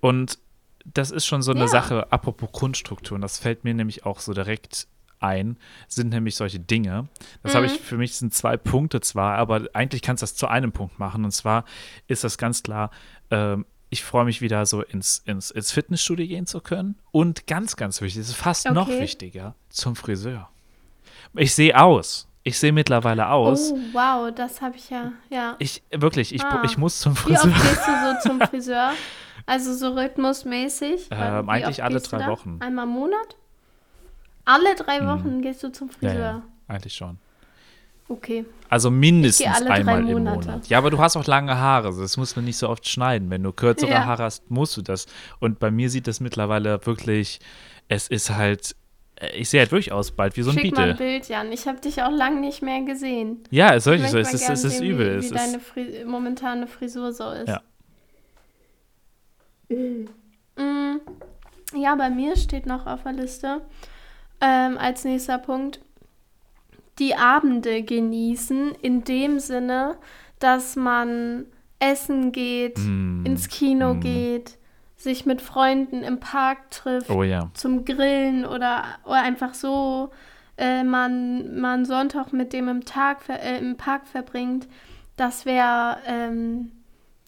Und 0.00 0.38
das 0.84 1.10
ist 1.10 1.26
schon 1.26 1.42
so 1.42 1.50
eine 1.50 1.60
Ja. 1.62 1.68
Sache, 1.68 2.10
apropos 2.12 2.50
Grundstruktur, 2.52 3.14
und 3.16 3.20
das 3.20 3.38
fällt 3.38 3.64
mir 3.64 3.74
nämlich 3.74 4.06
auch 4.06 4.20
so 4.20 4.32
direkt 4.32 4.86
ein, 5.18 5.58
sind 5.86 6.08
nämlich 6.08 6.36
solche 6.36 6.58
Dinge. 6.58 7.08
Das 7.42 7.54
habe 7.54 7.66
ich 7.66 7.72
Mhm. 7.72 7.84
für 7.84 7.96
mich 7.98 8.16
sind 8.16 8.32
zwei 8.32 8.56
Punkte 8.56 9.02
zwar, 9.02 9.36
aber 9.36 9.66
eigentlich 9.74 10.00
kannst 10.00 10.22
du 10.22 10.24
das 10.24 10.34
zu 10.34 10.46
einem 10.48 10.72
Punkt 10.72 10.98
machen. 10.98 11.24
Und 11.26 11.32
zwar 11.32 11.66
ist 12.08 12.24
das 12.24 12.38
ganz 12.38 12.62
klar, 12.62 12.90
ähm, 13.30 13.66
ich 13.90 14.02
freue 14.02 14.24
mich 14.24 14.40
wieder 14.40 14.64
so 14.64 14.82
ins, 14.82 15.18
ins, 15.26 15.50
ins 15.50 15.72
Fitnessstudio 15.72 16.26
gehen 16.26 16.46
zu 16.46 16.60
können. 16.60 16.96
Und 17.10 17.46
ganz, 17.46 17.76
ganz 17.76 18.00
wichtig, 18.00 18.22
das 18.22 18.30
ist 18.30 18.36
fast 18.36 18.70
noch 18.70 18.88
Okay. 18.88 19.00
wichtiger, 19.00 19.54
zum 19.68 19.94
Friseur. 19.96 20.48
Ich 21.34 21.54
sehe 21.54 21.78
aus. 21.78 22.26
Ich 22.42 22.58
sehe 22.58 22.72
mittlerweile 22.72 23.28
aus. 23.28 23.72
Oh, 23.72 23.78
wow, 23.92 24.32
das 24.34 24.62
habe 24.62 24.76
ich 24.76 24.88
ja, 24.88 25.12
ja. 25.28 25.56
Ich 25.58 25.82
wirklich, 25.90 26.34
ich, 26.34 26.42
Ah. 26.42 26.62
ich 26.64 26.78
muss 26.78 26.98
zum 26.98 27.12
Wie 27.12 27.18
Friseur. 27.36 27.50
oft 27.50 27.62
gehst 27.62 27.82
du 27.86 27.92
so 28.22 28.28
zum 28.28 28.40
Friseur? 28.48 28.92
Also 29.46 29.74
so 29.74 29.94
rhythmusmäßig? 29.94 31.08
Ähm, 31.10 31.48
eigentlich 31.48 31.82
alle 31.82 32.00
drei? 32.00 32.26
Wochen. 32.28 32.58
Einmal 32.60 32.86
im 32.86 32.92
Monat? 32.92 33.36
Alle 34.44 34.74
drei 34.74 35.00
Mhm. 35.00 35.06
Wochen 35.08 35.42
gehst 35.42 35.62
du 35.62 35.70
zum 35.70 35.88
Ja, 35.88 35.94
Friseur? 36.10 36.18
ja, 36.20 36.42
eigentlich 36.68 36.94
schon. 36.94 37.18
Okay. 38.08 38.44
Also 38.68 38.90
mindestens 38.90 39.62
einmal 39.62 40.00
im. 40.08 40.24
Monat. 40.24 40.66
Ja, 40.68 40.78
aber 40.78 40.90
du 40.90 40.98
hast 40.98 41.16
auch 41.16 41.26
lange 41.26 41.56
Haare. 41.56 41.88
also 41.88 42.02
Das 42.02 42.16
muss 42.16 42.34
man 42.34 42.44
nicht 42.44 42.56
so 42.56 42.68
oft 42.68 42.88
schneiden. 42.88 43.30
Wenn 43.30 43.42
du 43.44 43.52
kürzere 43.52 43.90
Ja. 43.90 44.04
Haare 44.06 44.24
hast, 44.24 44.50
musst 44.50 44.76
du 44.76 44.82
das. 44.82 45.06
Und 45.38 45.60
bei 45.60 45.70
mir 45.70 45.88
sieht 45.90 46.08
das 46.08 46.18
mittlerweile 46.18 46.84
wirklich, 46.86 47.38
es 47.86 48.08
ist 48.08 48.30
halt, 48.30 48.74
ich 49.36 49.48
sehe 49.48 49.60
halt 49.60 49.70
wirklich 49.70 49.92
aus 49.92 50.10
bald 50.10 50.36
wie 50.36 50.42
so 50.42 50.50
ein 50.50 50.58
Schick 50.58 50.74
mal 50.74 50.90
ein 50.90 50.96
Beetle. 50.96 51.06
Bild, 51.12 51.28
Jan. 51.28 51.52
Ich 51.52 51.68
habe 51.68 51.80
dich 51.80 52.02
auch 52.02 52.10
lange 52.10 52.40
nicht 52.40 52.62
mehr 52.62 52.80
gesehen. 52.82 53.44
Ja, 53.50 53.70
ist 53.74 53.86
Ich 53.86 53.92
wirklich 53.92 54.10
so. 54.10 54.18
Es 54.18 54.34
ist, 54.34 54.48
es 54.48 54.64
ist 54.64 54.80
übel. 54.80 55.14
Wie, 55.14 55.18
Es 55.26 55.30
wie 55.30 55.34
ist, 55.36 55.44
deine 55.44 55.60
Fri 55.60 56.04
momentane 56.04 56.66
Frisur 56.66 57.12
so 57.12 57.30
ist. 57.30 57.48
Ja. 57.48 57.60
Mm, 59.70 61.00
Ja, 61.74 61.94
bei 61.94 62.10
mir 62.10 62.36
steht 62.36 62.66
noch 62.66 62.86
auf 62.86 63.04
der 63.04 63.12
Liste 63.12 63.60
ähm, 64.40 64.76
als 64.78 65.04
nächster 65.04 65.38
Punkt 65.38 65.80
die 66.98 67.14
Abende 67.14 67.82
genießen, 67.82 68.72
in 68.82 69.04
dem 69.04 69.38
Sinne, 69.38 69.96
dass 70.38 70.76
man 70.76 71.46
essen 71.78 72.32
geht, 72.32 72.78
Mm, 72.78 73.24
ins 73.24 73.48
Kino 73.48 73.94
mm. 73.94 74.00
geht, 74.00 74.58
sich 74.96 75.24
mit 75.24 75.40
Freunden 75.40 76.02
im 76.02 76.20
Park 76.20 76.70
trifft, 76.70 77.08
oh 77.08 77.22
ja. 77.22 77.50
zum 77.54 77.86
Grillen 77.86 78.44
oder, 78.44 78.84
oder 79.04 79.22
einfach 79.22 79.54
so 79.54 80.10
äh, 80.58 80.82
man, 80.84 81.58
man 81.58 81.86
Sonntag 81.86 82.34
mit 82.34 82.52
dem 82.52 82.68
im, 82.68 82.84
Tag, 82.84 83.22
ver- 83.22 83.40
äh, 83.42 83.58
im 83.58 83.76
Park 83.78 84.06
verbringt, 84.06 84.68
das 85.16 85.46
wäre, 85.46 85.96
ähm, 86.06 86.70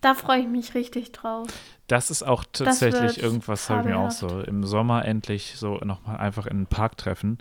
da 0.03 0.15
freue 0.15 0.41
ich 0.41 0.49
mich 0.49 0.75
richtig 0.75 1.13
drauf. 1.13 1.49
Das 1.87 2.11
ist 2.11 2.23
auch 2.23 2.45
tatsächlich 2.53 3.23
irgendwas, 3.23 3.71
habe 3.71 3.81
ich 3.81 3.87
mir 3.87 3.99
auch 3.99 4.11
so 4.11 4.41
im 4.41 4.65
Sommer 4.65 5.05
endlich 5.07 5.55
so 5.57 5.77
nochmal 5.79 6.19
einfach 6.19 6.47
in 6.47 6.59
den 6.59 6.67
Park 6.67 6.97
treffen. 6.99 7.39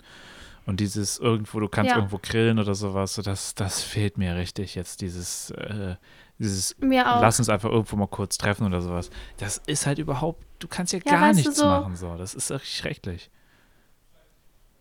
Und 0.64 0.78
dieses 0.80 1.18
irgendwo, 1.18 1.58
du 1.60 1.68
kannst 1.68 1.90
Ja. 1.90 1.96
irgendwo 1.96 2.18
grillen 2.22 2.58
oder 2.60 2.74
sowas, 2.74 3.14
so 3.14 3.22
das, 3.22 3.54
das 3.56 3.82
fehlt 3.82 4.16
mir 4.16 4.36
richtig 4.36 4.76
jetzt, 4.76 5.00
dieses, 5.00 5.50
äh, 5.50 5.96
dieses 6.38 6.76
lass 6.80 7.38
uns 7.40 7.48
einfach 7.48 7.68
irgendwo 7.70 7.96
mal 7.96 8.06
kurz 8.06 8.38
treffen 8.38 8.66
oder 8.66 8.80
sowas. 8.80 9.10
Das 9.38 9.58
ist 9.66 9.86
halt 9.86 9.98
überhaupt, 9.98 10.44
du 10.60 10.68
kannst 10.68 10.92
ja 10.92 11.00
Ja, 11.04 11.12
gar 11.18 11.32
nichts 11.32 11.56
so- 11.56 11.66
machen 11.66 11.96
so. 11.96 12.16
Das 12.16 12.34
ist 12.34 12.48
wirklich 12.50 12.76
schrecklich. 12.76 13.30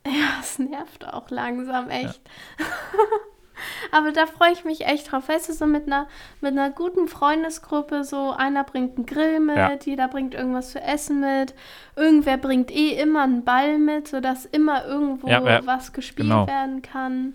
Ja, 0.05 0.39
es 0.41 0.57
nervt 0.57 1.05
auch 1.07 1.29
langsam, 1.29 1.89
echt. 1.91 2.19
Aber 3.91 4.11
da 4.11 4.25
freue 4.25 4.51
ich 4.51 4.65
mich 4.65 4.85
echt 4.85 5.11
drauf. 5.11 5.27
Weißt 5.29 5.49
du, 5.49 5.53
so 5.53 5.65
mit 5.65 5.87
einer, 5.87 6.07
mit 6.41 6.51
einer 6.51 6.69
guten 6.69 7.07
Freundesgruppe, 7.07 8.03
so 8.03 8.31
einer 8.31 8.63
bringt 8.63 8.97
einen 8.97 9.05
Grill 9.05 9.39
mit, 9.39 9.57
Ja. 9.57 9.71
jeder 9.83 10.07
bringt 10.07 10.33
irgendwas 10.33 10.71
zu 10.71 10.81
essen 10.81 11.19
mit, 11.19 11.53
irgendwer 11.95 12.37
bringt 12.37 12.71
eh 12.71 12.93
immer 13.01 13.23
einen 13.23 13.43
Ball 13.43 13.77
mit, 13.79 14.07
sodass 14.07 14.45
immer 14.45 14.85
irgendwo 14.85 15.27
Ja, 15.27 15.41
ja. 15.43 15.65
was 15.65 15.93
gespielt 15.93 16.27
Genau. 16.29 16.47
werden 16.47 16.81
kann. 16.81 17.33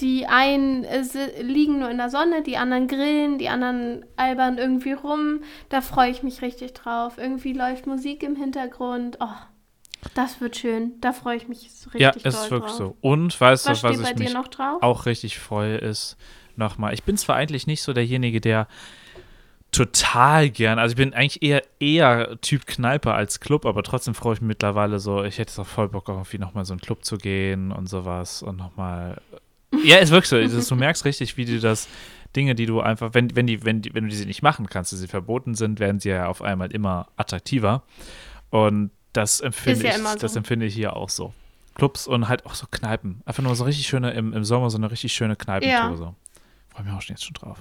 Die 0.00 0.26
einen 0.28 0.84
äh, 0.84 1.02
liegen 1.42 1.80
nur 1.80 1.90
in 1.90 1.96
der 1.98 2.08
Sonne, 2.08 2.42
die 2.42 2.56
anderen 2.56 2.86
grillen, 2.86 3.36
die 3.38 3.48
anderen 3.48 4.04
albern 4.14 4.56
irgendwie 4.56 4.92
rum. 4.92 5.40
Da 5.70 5.80
freue 5.80 6.10
ich 6.10 6.22
mich 6.22 6.40
richtig 6.40 6.72
drauf. 6.74 7.18
Irgendwie 7.18 7.52
läuft 7.52 7.88
Musik 7.88 8.22
im 8.22 8.36
Hintergrund. 8.36 9.18
Oh, 9.20 9.26
das 10.14 10.40
wird 10.40 10.56
schön. 10.56 10.92
Da 11.00 11.12
freue 11.12 11.36
ich 11.36 11.48
mich 11.48 11.70
so 11.72 11.90
richtig 11.90 12.00
Ja, 12.00 12.12
es 12.22 12.34
ist 12.34 12.50
wirklich 12.50 12.72
drauf. 12.72 12.78
so. 12.78 12.96
Und 13.00 13.40
weißt 13.40 13.66
Was 13.68 13.80
du, 13.80 13.88
was 13.88 14.10
ich 14.10 14.16
mich 14.16 14.32
noch 14.34 14.48
drauf? 14.48 14.82
auch 14.82 15.06
richtig 15.06 15.38
freue, 15.38 15.76
ist 15.76 16.16
nochmal, 16.56 16.94
ich 16.94 17.04
bin 17.04 17.16
zwar 17.16 17.36
eigentlich 17.36 17.66
nicht 17.66 17.82
so 17.82 17.92
derjenige, 17.92 18.40
der 18.40 18.66
total 19.70 20.48
gern, 20.48 20.78
also 20.78 20.92
ich 20.92 20.96
bin 20.96 21.12
eigentlich 21.12 21.42
eher 21.42 21.62
eher 21.78 22.40
Typ 22.40 22.66
Kneipe 22.66 23.12
als 23.12 23.38
Club, 23.38 23.66
aber 23.66 23.82
trotzdem 23.82 24.14
freue 24.14 24.34
ich 24.34 24.40
mich 24.40 24.48
mittlerweile 24.48 24.98
so, 24.98 25.22
ich 25.24 25.38
hätte 25.38 25.52
so 25.52 25.62
voll 25.64 25.88
Bock 25.88 26.08
auf 26.08 26.16
irgendwie 26.16 26.38
nochmal 26.38 26.64
so 26.64 26.72
einen 26.72 26.80
Club 26.80 27.04
zu 27.04 27.18
gehen 27.18 27.70
und 27.70 27.86
sowas 27.86 28.42
und 28.42 28.56
nochmal 28.56 29.20
Ja, 29.84 29.98
ist 29.98 30.10
wirklich 30.10 30.30
so, 30.30 30.38
es 30.38 30.54
ist, 30.54 30.70
du 30.70 30.76
merkst 30.76 31.04
richtig, 31.04 31.36
wie 31.36 31.44
du 31.44 31.60
das 31.60 31.86
Dinge, 32.34 32.54
die 32.54 32.64
du 32.66 32.80
einfach, 32.80 33.12
wenn, 33.12 33.34
wenn, 33.36 33.46
die, 33.46 33.64
wenn, 33.64 33.82
die, 33.82 33.94
wenn 33.94 34.04
du 34.04 34.10
diese 34.10 34.24
nicht 34.24 34.42
machen 34.42 34.68
kannst, 34.68 34.92
dass 34.92 35.00
sie 35.00 35.06
verboten 35.06 35.54
sind, 35.54 35.80
werden 35.80 36.00
sie 36.00 36.08
ja 36.10 36.26
auf 36.26 36.40
einmal 36.42 36.72
immer 36.72 37.08
attraktiver. 37.16 37.82
Und 38.50 38.90
das 39.18 39.40
empfinde, 39.40 39.84
ja 39.86 39.96
ich, 39.96 40.02
so. 40.02 40.18
das 40.18 40.36
empfinde 40.36 40.66
ich 40.66 40.74
hier 40.74 40.94
auch 40.96 41.08
so. 41.08 41.32
Clubs 41.74 42.06
und 42.06 42.28
halt 42.28 42.46
auch 42.46 42.54
so 42.54 42.66
Kneipen. 42.70 43.22
Einfach 43.24 43.42
nur 43.42 43.54
so 43.54 43.64
richtig 43.64 43.86
schöne, 43.86 44.10
im, 44.12 44.32
im 44.32 44.44
Sommer 44.44 44.70
so 44.70 44.78
eine 44.78 44.90
richtig 44.90 45.12
schöne 45.12 45.36
Kneipentour. 45.36 45.90
Ja. 45.90 45.96
So. 45.96 46.14
Freue 46.74 46.84
mich 46.84 46.92
auch 46.92 47.02
schon 47.02 47.14
jetzt 47.14 47.24
schon 47.24 47.34
drauf. 47.34 47.58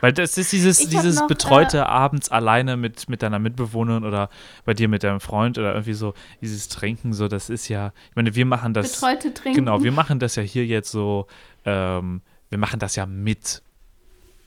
Weil 0.00 0.12
das 0.12 0.36
ist 0.36 0.52
dieses, 0.52 0.80
Ich 0.80 0.88
dieses 0.88 1.20
noch, 1.20 1.28
betreute 1.28 1.78
äh, 1.78 1.82
abends 1.82 2.30
alleine 2.30 2.76
mit, 2.76 3.08
mit 3.08 3.22
deiner 3.22 3.38
Mitbewohnerin 3.38 4.04
oder 4.04 4.30
bei 4.64 4.74
dir 4.74 4.88
mit 4.88 5.04
deinem 5.04 5.20
Freund 5.20 5.58
oder 5.58 5.72
irgendwie 5.74 5.92
so, 5.92 6.14
dieses 6.40 6.68
Trinken, 6.68 7.12
so, 7.12 7.28
das 7.28 7.50
ist 7.50 7.68
ja, 7.68 7.92
ich 8.10 8.16
meine, 8.16 8.34
wir 8.34 8.46
machen 8.46 8.74
das. 8.74 8.92
Betreute 8.92 9.32
Trinken. 9.32 9.64
Genau, 9.64 9.82
wir 9.82 9.92
machen 9.92 10.18
das 10.18 10.36
ja 10.36 10.42
hier 10.42 10.66
jetzt 10.66 10.90
so, 10.90 11.26
ähm, 11.64 12.22
wir 12.48 12.58
machen 12.58 12.80
das 12.80 12.96
ja 12.96 13.06
mit 13.06 13.62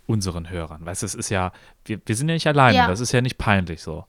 unseren 0.07 0.49
Hörern. 0.49 0.85
Weißt 0.85 1.03
du, 1.03 1.05
es 1.05 1.15
ist 1.15 1.29
ja, 1.29 1.51
wir, 1.85 2.01
wir 2.05 2.15
sind 2.15 2.27
ja 2.27 2.33
nicht 2.35 2.47
alleine, 2.47 2.77
Ja. 2.77 2.87
das 2.87 2.99
ist 2.99 3.11
ja 3.11 3.21
nicht 3.21 3.37
peinlich 3.37 3.81
so. 3.81 4.05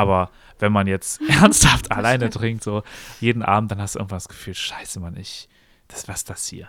Aber 0.00 0.30
wenn 0.58 0.72
man 0.72 0.86
jetzt 0.86 1.20
ernsthaft 1.28 1.90
alleine 1.92 2.30
trinkt, 2.30 2.62
so 2.64 2.82
jeden 3.20 3.42
Abend, 3.42 3.70
dann 3.70 3.80
hast 3.80 3.94
du 3.94 3.98
irgendwann 3.98 4.16
das 4.16 4.28
Gefühl, 4.28 4.54
scheiße, 4.54 5.00
Mann, 5.00 5.16
ich, 5.16 5.48
das, 5.88 6.08
was 6.08 6.16
ist 6.18 6.30
das 6.30 6.46
hier? 6.46 6.68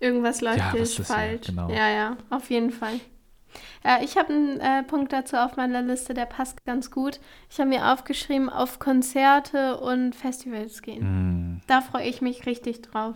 Irgendwas 0.00 0.40
läuft 0.40 0.58
Ja, 0.58 0.72
hier 0.72 0.86
falsch. 0.86 1.46
Genau. 1.46 1.70
Ja, 1.70 1.88
ja, 1.88 2.16
auf 2.30 2.50
jeden 2.50 2.70
Fall. 2.70 3.00
Ja, 3.84 4.00
ich 4.02 4.16
habe 4.16 4.32
einen 4.32 4.60
äh, 4.60 4.82
Punkt 4.82 5.12
dazu 5.12 5.36
auf 5.36 5.56
meiner 5.56 5.82
Liste, 5.82 6.14
der 6.14 6.24
passt 6.24 6.64
ganz 6.64 6.90
gut. 6.90 7.20
Ich 7.50 7.58
habe 7.60 7.68
mir 7.68 7.92
aufgeschrieben, 7.92 8.48
auf 8.48 8.78
Konzerte 8.78 9.76
und 9.78 10.14
Festivals 10.14 10.80
gehen. 10.82 11.00
Hm, 11.02 11.60
Da 11.66 11.82
freue 11.82 12.04
ich 12.08 12.22
mich 12.22 12.46
richtig 12.46 12.80
drauf. 12.82 13.14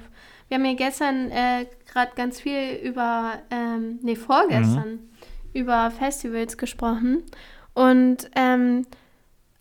Wir 0.48 0.58
haben 0.58 0.64
ja 0.66 0.74
gestern 0.74 1.30
äh, 1.30 1.66
gerade 1.90 2.12
ganz 2.16 2.40
viel 2.40 2.74
über, 2.84 3.38
ähm, 3.50 3.98
nee, 4.02 4.14
vorgestern, 4.16 4.90
Mhm. 4.96 5.08
über 5.54 5.90
Festivals 5.90 6.58
gesprochen. 6.58 7.22
Und, 7.72 8.30
ähm, 8.36 8.86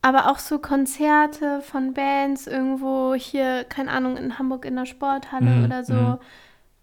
aber 0.05 0.29
auch 0.31 0.37
so 0.37 0.59
Konzerte 0.59 1.61
von 1.61 1.93
Bands 1.93 2.45
irgendwo 2.47 3.15
hier, 3.15 3.63
keine 3.63 3.91
Ahnung, 3.91 4.17
in 4.17 4.37
Hamburg 4.37 4.65
in 4.65 4.75
der 4.75 4.85
Sporthalle 4.85 5.45
Mhm, 5.49 5.65
oder 5.65 5.83
so. 5.83 5.93
mhm. 5.93 6.17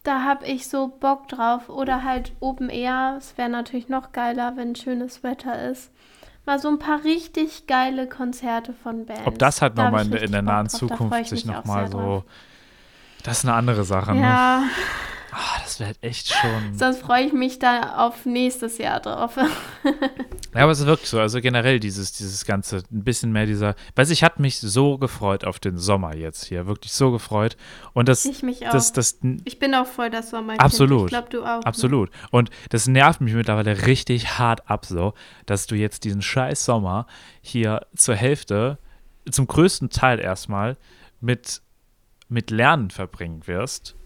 Da 0.05 0.23
habe 0.25 0.45
ich 0.47 0.67
so 0.69 0.89
Bock 0.89 1.29
drauf. 1.29 1.69
Oder 1.69 2.03
halt 2.03 2.33
Open 2.41 2.69
Air. 2.71 3.15
Es 3.19 3.39
wäre 3.39 3.49
natürlich 3.49 3.89
noch 3.89 4.11
geiler, 4.11 4.57
wenn 4.57 4.75
schönes 4.75 5.23
Wetter 5.23 5.71
ist. 5.71 5.93
Mal 6.45 6.59
so 6.59 6.69
ein 6.69 6.81
paar 6.81 7.05
richtig 7.05 7.69
geile 7.69 8.09
Konzerte 8.09 8.73
von 8.73 9.07
Bands. 9.07 9.27
Ob 9.27 9.39
das 9.39 9.63
halt 9.63 9.77
nochmal 9.77 10.05
in, 10.05 10.11
der- 10.11 10.23
in 10.23 10.33
der 10.33 10.43
nahen 10.43 10.69
Zukunft 10.69 11.21
ich 11.21 11.29
sich 11.29 11.47
nochmal 11.47 11.87
so, 11.89 12.25
das 13.23 13.39
ist 13.39 13.45
eine 13.45 13.55
andere 13.55 13.85
Sache, 13.85 14.13
ne? 14.13 14.65
Ah, 15.35 15.61
das 15.63 15.81
wäre 15.81 15.89
halt 15.89 16.03
echt 16.03 16.29
schon. 16.29 16.77
sonst 16.79 17.01
freue 17.01 17.25
ich 17.25 17.33
mich 17.33 17.59
da 17.59 17.97
auf 18.07 18.27
nächstes 18.27 18.77
Jahr 18.79 19.01
drauf. 19.01 19.37
Ja, 20.55 20.65
aber 20.65 20.73
es 20.73 20.81
ist 20.81 20.87
wirklich 20.87 21.09
so. 21.09 21.19
Also 21.19 21.41
generell 21.41 21.81
dieses, 21.81 22.13
dieses 22.13 22.45
ganze, 22.45 22.83
ein 22.93 23.05
bisschen 23.05 23.33
mehr 23.33 23.47
dieser. 23.47 23.75
Weiß 23.97 24.11
ich, 24.11 24.23
hat 24.23 24.39
mich 24.39 24.59
so 24.61 24.99
gefreut 24.99 25.47
auf 25.47 25.59
den 25.59 25.79
Sommer 25.79 26.15
jetzt 26.15 26.45
hier. 26.45 26.67
Wirklich 26.67 26.93
so 26.93 27.11
gefreut. 27.11 27.57
Und 27.95 28.09
das, 28.09 28.27
Ich 28.27 28.43
mich 28.43 28.67
auch. 28.67 28.73
das, 28.73 28.93
das, 28.93 29.19
ich 29.45 29.59
bin 29.59 29.75
auch 29.75 29.87
voll 29.87 30.11
das 30.11 30.29
Sommerkind. 30.29 30.61
Absolut. 30.61 31.05
Ich 31.05 31.09
glaube, 31.09 31.31
du 31.31 31.43
auch. 31.43 31.61
ne? 31.61 31.67
absolut. 31.67 32.11
Und 32.31 32.51
das 32.69 32.87
nervt 32.87 33.23
mich 33.23 33.33
mittlerweile 33.33 33.87
richtig 33.87 34.39
hart 34.39 34.69
ab, 34.69 34.85
so, 34.85 35.15
dass 35.47 35.67
du 35.67 35.75
jetzt 35.75 36.05
diesen 36.05 36.21
scheiß 36.21 36.63
Sommer 36.67 37.07
hier 37.41 37.87
zur 37.97 38.15
Hälfte, 38.15 38.77
zum 39.31 39.47
größten 39.47 39.89
Teil 39.89 40.21
erstmal, 40.21 40.77
mit, 41.23 41.63
mit 42.29 42.51
Lernen 42.51 42.91
verbringen 42.91 43.47
wirst. 43.47 43.97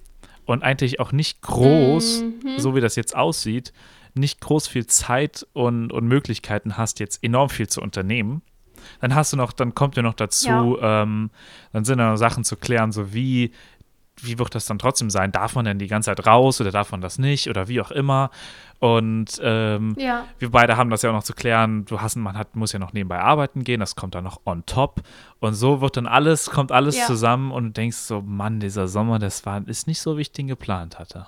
Und 0.47 0.63
eigentlich 0.63 1.01
auch 1.01 1.13
nicht 1.13 1.43
groß, 1.43 2.23
Mhm. 2.23 2.59
so 2.59 2.75
wie 2.75 2.81
das 2.81 2.97
jetzt 2.97 3.15
aussieht, 3.15 3.73
nicht 4.15 4.41
groß 4.41 4.67
viel 4.69 4.87
Zeit 4.87 5.47
und, 5.53 5.93
und 5.93 6.07
Möglichkeiten 6.09 6.79
hast, 6.79 7.01
jetzt 7.01 7.23
enorm 7.23 7.51
viel 7.51 7.69
zu 7.69 7.83
unternehmen. 7.83 8.41
Dann 9.01 9.15
hast 9.15 9.33
du 9.33 9.37
noch, 9.37 9.53
dann 9.53 9.75
kommt 9.75 9.97
ja 9.97 10.03
noch 10.03 10.15
dazu, 10.15 10.49
ähm, 10.81 11.31
dann 11.73 11.85
sind 11.85 11.99
da 11.99 12.11
noch 12.11 12.17
Sachen 12.17 12.45
zu 12.45 12.57
klären, 12.57 12.93
so 12.93 13.13
wie, 13.13 13.51
wie 14.23 14.39
wird 14.39 14.55
das 14.55 14.67
dann 14.67 14.79
trotzdem 14.79 15.11
sein? 15.11 15.33
Darf 15.33 15.55
man 15.55 15.65
denn 15.65 15.79
die 15.79 15.87
ganze 15.89 16.11
Zeit 16.11 16.27
raus 16.27 16.61
oder 16.61 16.71
darf 16.71 16.93
man 16.93 17.01
das 17.01 17.19
nicht 17.19 17.49
oder 17.51 17.69
wie 17.69 17.81
auch 17.81 17.91
immer? 17.91 18.31
Und 18.79 19.41
ähm, 19.43 19.95
Ja, 19.99 20.27
wir 20.39 20.51
beide 20.51 20.77
haben 20.77 20.91
das 20.91 21.03
ja 21.03 21.11
auch 21.11 21.15
noch 21.15 21.23
zu 21.23 21.35
klären. 21.35 21.85
Du 21.87 22.01
hast, 22.01 22.17
man 22.17 22.37
hat, 22.37 22.57
muss 22.57 22.73
ja 22.73 22.79
noch 22.79 22.93
nebenbei 22.93 23.19
arbeiten 23.21 23.65
gehen, 23.65 23.81
das 23.81 23.97
kommt 23.97 24.15
dann 24.15 24.25
noch 24.25 24.41
on 24.45 24.65
top. 24.67 25.01
Und 25.41 25.55
so 25.55 25.81
wird 25.81 25.97
dann 25.97 26.07
alles, 26.07 26.51
kommt 26.51 26.73
alles 26.73 26.99
Ja. 26.99 27.07
zusammen 27.07 27.53
und 27.53 27.65
du 27.65 27.71
denkst 27.71 27.97
so, 27.97 28.21
Mann, 28.23 28.61
dieser 28.61 28.89
Sommer, 28.89 29.19
das 29.19 29.47
war, 29.47 29.67
ist 29.67 29.87
nicht 29.87 30.01
so, 30.01 30.17
wie 30.17 30.23
ich 30.23 30.33
den 30.33 30.47
geplant 30.49 30.99
hatte. 30.99 31.27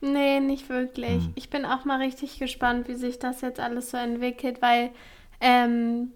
nee, 0.00 0.40
nicht 0.40 0.68
wirklich. 0.68 1.24
Hm. 1.24 1.32
Ich 1.34 1.48
bin 1.48 1.64
auch 1.64 1.84
mal 1.86 1.98
richtig 2.00 2.38
gespannt, 2.38 2.88
wie 2.88 2.94
sich 2.94 3.18
das 3.18 3.40
jetzt 3.40 3.58
alles 3.60 3.90
so 3.90 3.96
entwickelt, 3.96 4.60
weil 4.60 4.90
ähm, 5.40 6.08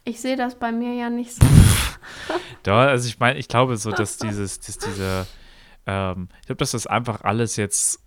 Ich 0.03 0.21
sehe 0.21 0.35
das 0.35 0.55
bei 0.55 0.71
mir 0.71 0.93
ja 0.93 1.09
nicht 1.09 1.33
so. 1.33 1.45
Da, 2.63 2.87
also 2.87 3.07
ich 3.07 3.19
meine, 3.19 3.39
ich 3.39 3.47
glaube 3.47 3.77
so, 3.77 3.91
dass 3.91 4.17
dieses, 4.17 4.59
dass 4.59 4.77
diese, 4.77 5.25
ähm, 5.85 6.27
ich 6.41 6.47
glaube, 6.47 6.57
dass 6.59 6.71
das 6.71 6.87
einfach 6.87 7.21
alles 7.21 7.55
jetzt, 7.55 8.01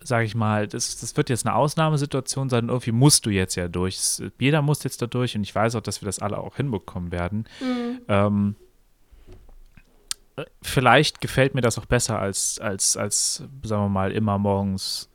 sage 0.00 0.24
ich 0.24 0.34
mal, 0.34 0.68
das, 0.68 0.98
das 0.98 1.16
wird 1.16 1.30
jetzt 1.30 1.46
eine 1.46 1.54
Ausnahmesituation 1.56 2.48
sein. 2.48 2.68
Irgendwie 2.68 2.92
musst 2.92 3.26
du 3.26 3.30
jetzt 3.30 3.56
ja 3.56 3.68
durch. 3.68 4.20
Jeder 4.38 4.62
muss 4.62 4.84
jetzt 4.84 5.02
da 5.02 5.06
durch 5.06 5.34
und 5.36 5.42
ich 5.42 5.54
weiß 5.54 5.74
auch, 5.74 5.80
dass 5.80 6.02
wir 6.02 6.06
das 6.06 6.20
alle 6.20 6.38
auch 6.38 6.56
hinbekommen 6.56 7.10
werden. 7.10 7.48
Mhm. 7.60 8.00
Ähm, 8.08 8.56
äh, 8.58 8.63
vielleicht 10.62 11.20
gefällt 11.20 11.54
mir 11.54 11.60
das 11.60 11.78
auch 11.78 11.86
besser 11.86 12.18
als, 12.18 12.58
als, 12.60 12.96
als, 12.96 13.42
sagen 13.62 13.84
wir 13.84 13.88
mal, 13.88 14.12
immer 14.12 14.38
morgens 14.38 15.08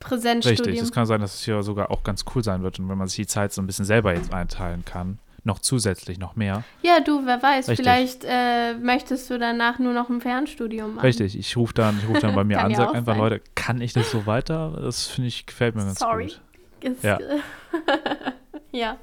Präsenzstudium. 0.00 0.66
Richtig, 0.66 0.82
es 0.82 0.92
kann 0.92 1.06
sein, 1.06 1.20
dass 1.20 1.34
es 1.34 1.44
hier 1.44 1.62
sogar 1.62 1.90
auch 1.90 2.04
ganz 2.04 2.24
cool 2.34 2.44
sein 2.44 2.62
wird 2.62 2.78
und 2.78 2.88
wenn 2.88 2.98
man 2.98 3.08
sich 3.08 3.16
die 3.16 3.26
Zeit 3.26 3.52
so 3.52 3.60
ein 3.62 3.66
bisschen 3.66 3.84
selber 3.84 4.14
jetzt 4.14 4.32
einteilen 4.32 4.84
kann, 4.84 5.18
noch 5.44 5.58
zusätzlich 5.58 6.18
noch 6.18 6.36
mehr. 6.36 6.62
Ja, 6.82 7.00
du, 7.00 7.24
wer 7.24 7.42
weiß, 7.42 7.68
Richtig. 7.68 7.84
vielleicht 7.84 8.24
äh, 8.24 8.74
möchtest 8.74 9.30
du 9.30 9.38
danach 9.38 9.78
nur 9.78 9.92
noch 9.92 10.08
ein 10.10 10.20
Fernstudium 10.20 10.96
machen. 10.96 11.04
Richtig, 11.04 11.38
ich 11.38 11.56
rufe 11.56 11.74
dann, 11.74 11.98
ich 11.98 12.08
ruf 12.08 12.18
dann 12.20 12.34
bei 12.34 12.44
mir 12.44 12.60
an, 12.62 12.74
sag 12.74 12.94
einfach, 12.94 13.14
sein. 13.14 13.18
Leute, 13.22 13.40
kann 13.54 13.80
ich 13.80 13.92
das 13.92 14.10
so 14.10 14.26
weiter? 14.26 14.78
Das 14.80 15.06
finde 15.06 15.28
ich, 15.28 15.46
gefällt 15.46 15.74
mir 15.74 15.84
ganz 15.84 15.98
Sorry. 15.98 16.26
gut. 16.26 16.40
Ist, 16.80 17.02
Ja. 17.02 17.18
ja. 18.72 18.96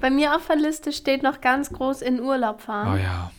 Bei 0.00 0.10
mir 0.10 0.36
auf 0.36 0.46
der 0.46 0.56
Liste 0.56 0.92
steht 0.92 1.22
noch 1.22 1.40
ganz 1.40 1.72
groß 1.72 2.02
in 2.02 2.20
Urlaub 2.20 2.60
fahren. 2.60 2.94
Oh 2.94 3.02
ja. 3.02 3.30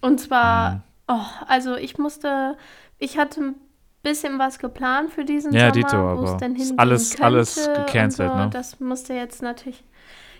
Und 0.00 0.18
zwar, 0.20 0.70
Mhm. 0.76 0.82
oh, 1.08 1.26
also 1.46 1.76
ich 1.76 1.98
musste, 1.98 2.56
ich 2.98 3.18
hatte 3.18 3.40
ein 3.40 3.54
bisschen 4.02 4.38
was 4.38 4.58
geplant 4.58 5.10
für 5.12 5.24
diesen 5.24 5.52
Ja, 5.52 5.60
Sommer, 5.60 5.72
Dito, 5.72 5.96
wo 6.18 6.24
es 6.24 6.32
ist 6.34 6.40
hingehen 6.42 6.78
alles- 6.78 7.10
könnte 7.10 7.24
alles 7.24 7.70
gecancelt, 7.74 8.30
so. 8.30 8.36
ne? 8.36 8.50
Das 8.50 8.80
musste 8.80 9.12
jetzt 9.14 9.42
natürlich, 9.42 9.82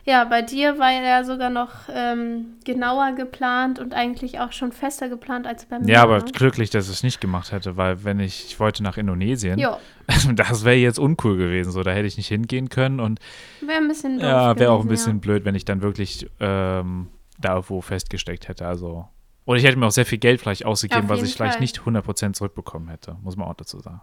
ja, 0.05 0.25
bei 0.25 0.43
dir 0.43 0.79
war 0.79 0.91
ja 0.93 1.25
sogar 1.25 1.51
noch 1.51 1.73
ähm, 1.93 2.57
genauer 2.65 3.13
geplant 3.13 3.79
und 3.81 3.93
eigentlich 3.95 4.39
auch 4.41 4.53
schon 4.53 4.71
fester 4.73 5.09
geplant 5.09 5.47
als 5.47 5.67
bei 5.67 5.81
mir. 5.81 5.89
Ja, 5.93 6.03
aber 6.05 6.19
ne? 6.19 6.25
glücklich, 6.33 6.71
dass 6.71 6.87
ich 6.87 6.93
es 6.95 7.03
nicht 7.03 7.21
gemacht 7.21 7.51
hätte, 7.53 7.77
weil 7.77 8.05
wenn 8.05 8.21
ich, 8.21 8.47
ich 8.47 8.61
wollte 8.61 8.83
nach 8.85 8.97
Indonesien, 8.97 9.59
Jo, 9.59 9.77
das 10.35 10.65
wäre 10.65 10.77
jetzt 10.77 10.99
uncool 11.01 11.37
gewesen, 11.37 11.73
so, 11.73 11.83
da 11.83 11.91
hätte 11.91 12.07
ich 12.07 12.17
nicht 12.17 12.29
hingehen 12.29 12.69
können 12.71 13.01
und 13.01 13.19
wäre 13.61 13.79
ein 13.79 13.89
bisschen 13.89 14.19
ja, 14.21 14.57
wäre 14.59 14.71
auch 14.71 14.83
ein 14.83 14.89
bisschen 14.89 15.21
blöd, 15.21 15.45
wenn 15.45 15.57
ich 15.57 15.65
dann 15.65 15.83
wirklich 15.83 16.31
ähm, 16.41 17.09
da 17.41 17.55
irgendwo 17.55 17.81
festgesteckt 17.81 18.49
hätte, 18.49 18.67
also 18.67 19.09
Und 19.49 19.57
ich 19.57 19.65
hätte 19.65 19.79
mir 19.79 19.87
auch 19.87 19.93
sehr 19.93 20.05
viel 20.05 20.19
Geld 20.19 20.43
vielleicht 20.43 20.67
ausgegeben, 20.67 21.09
was 21.09 21.23
ich 21.23 21.33
vielleicht 21.35 21.55
Fall. 21.55 21.63
nicht 21.63 21.81
100% 21.81 22.35
zurückbekommen 22.35 22.91
hätte, 22.91 23.17
muss 23.23 23.35
man 23.35 23.49
auch 23.49 23.55
dazu 23.55 23.81
sagen. 23.81 24.03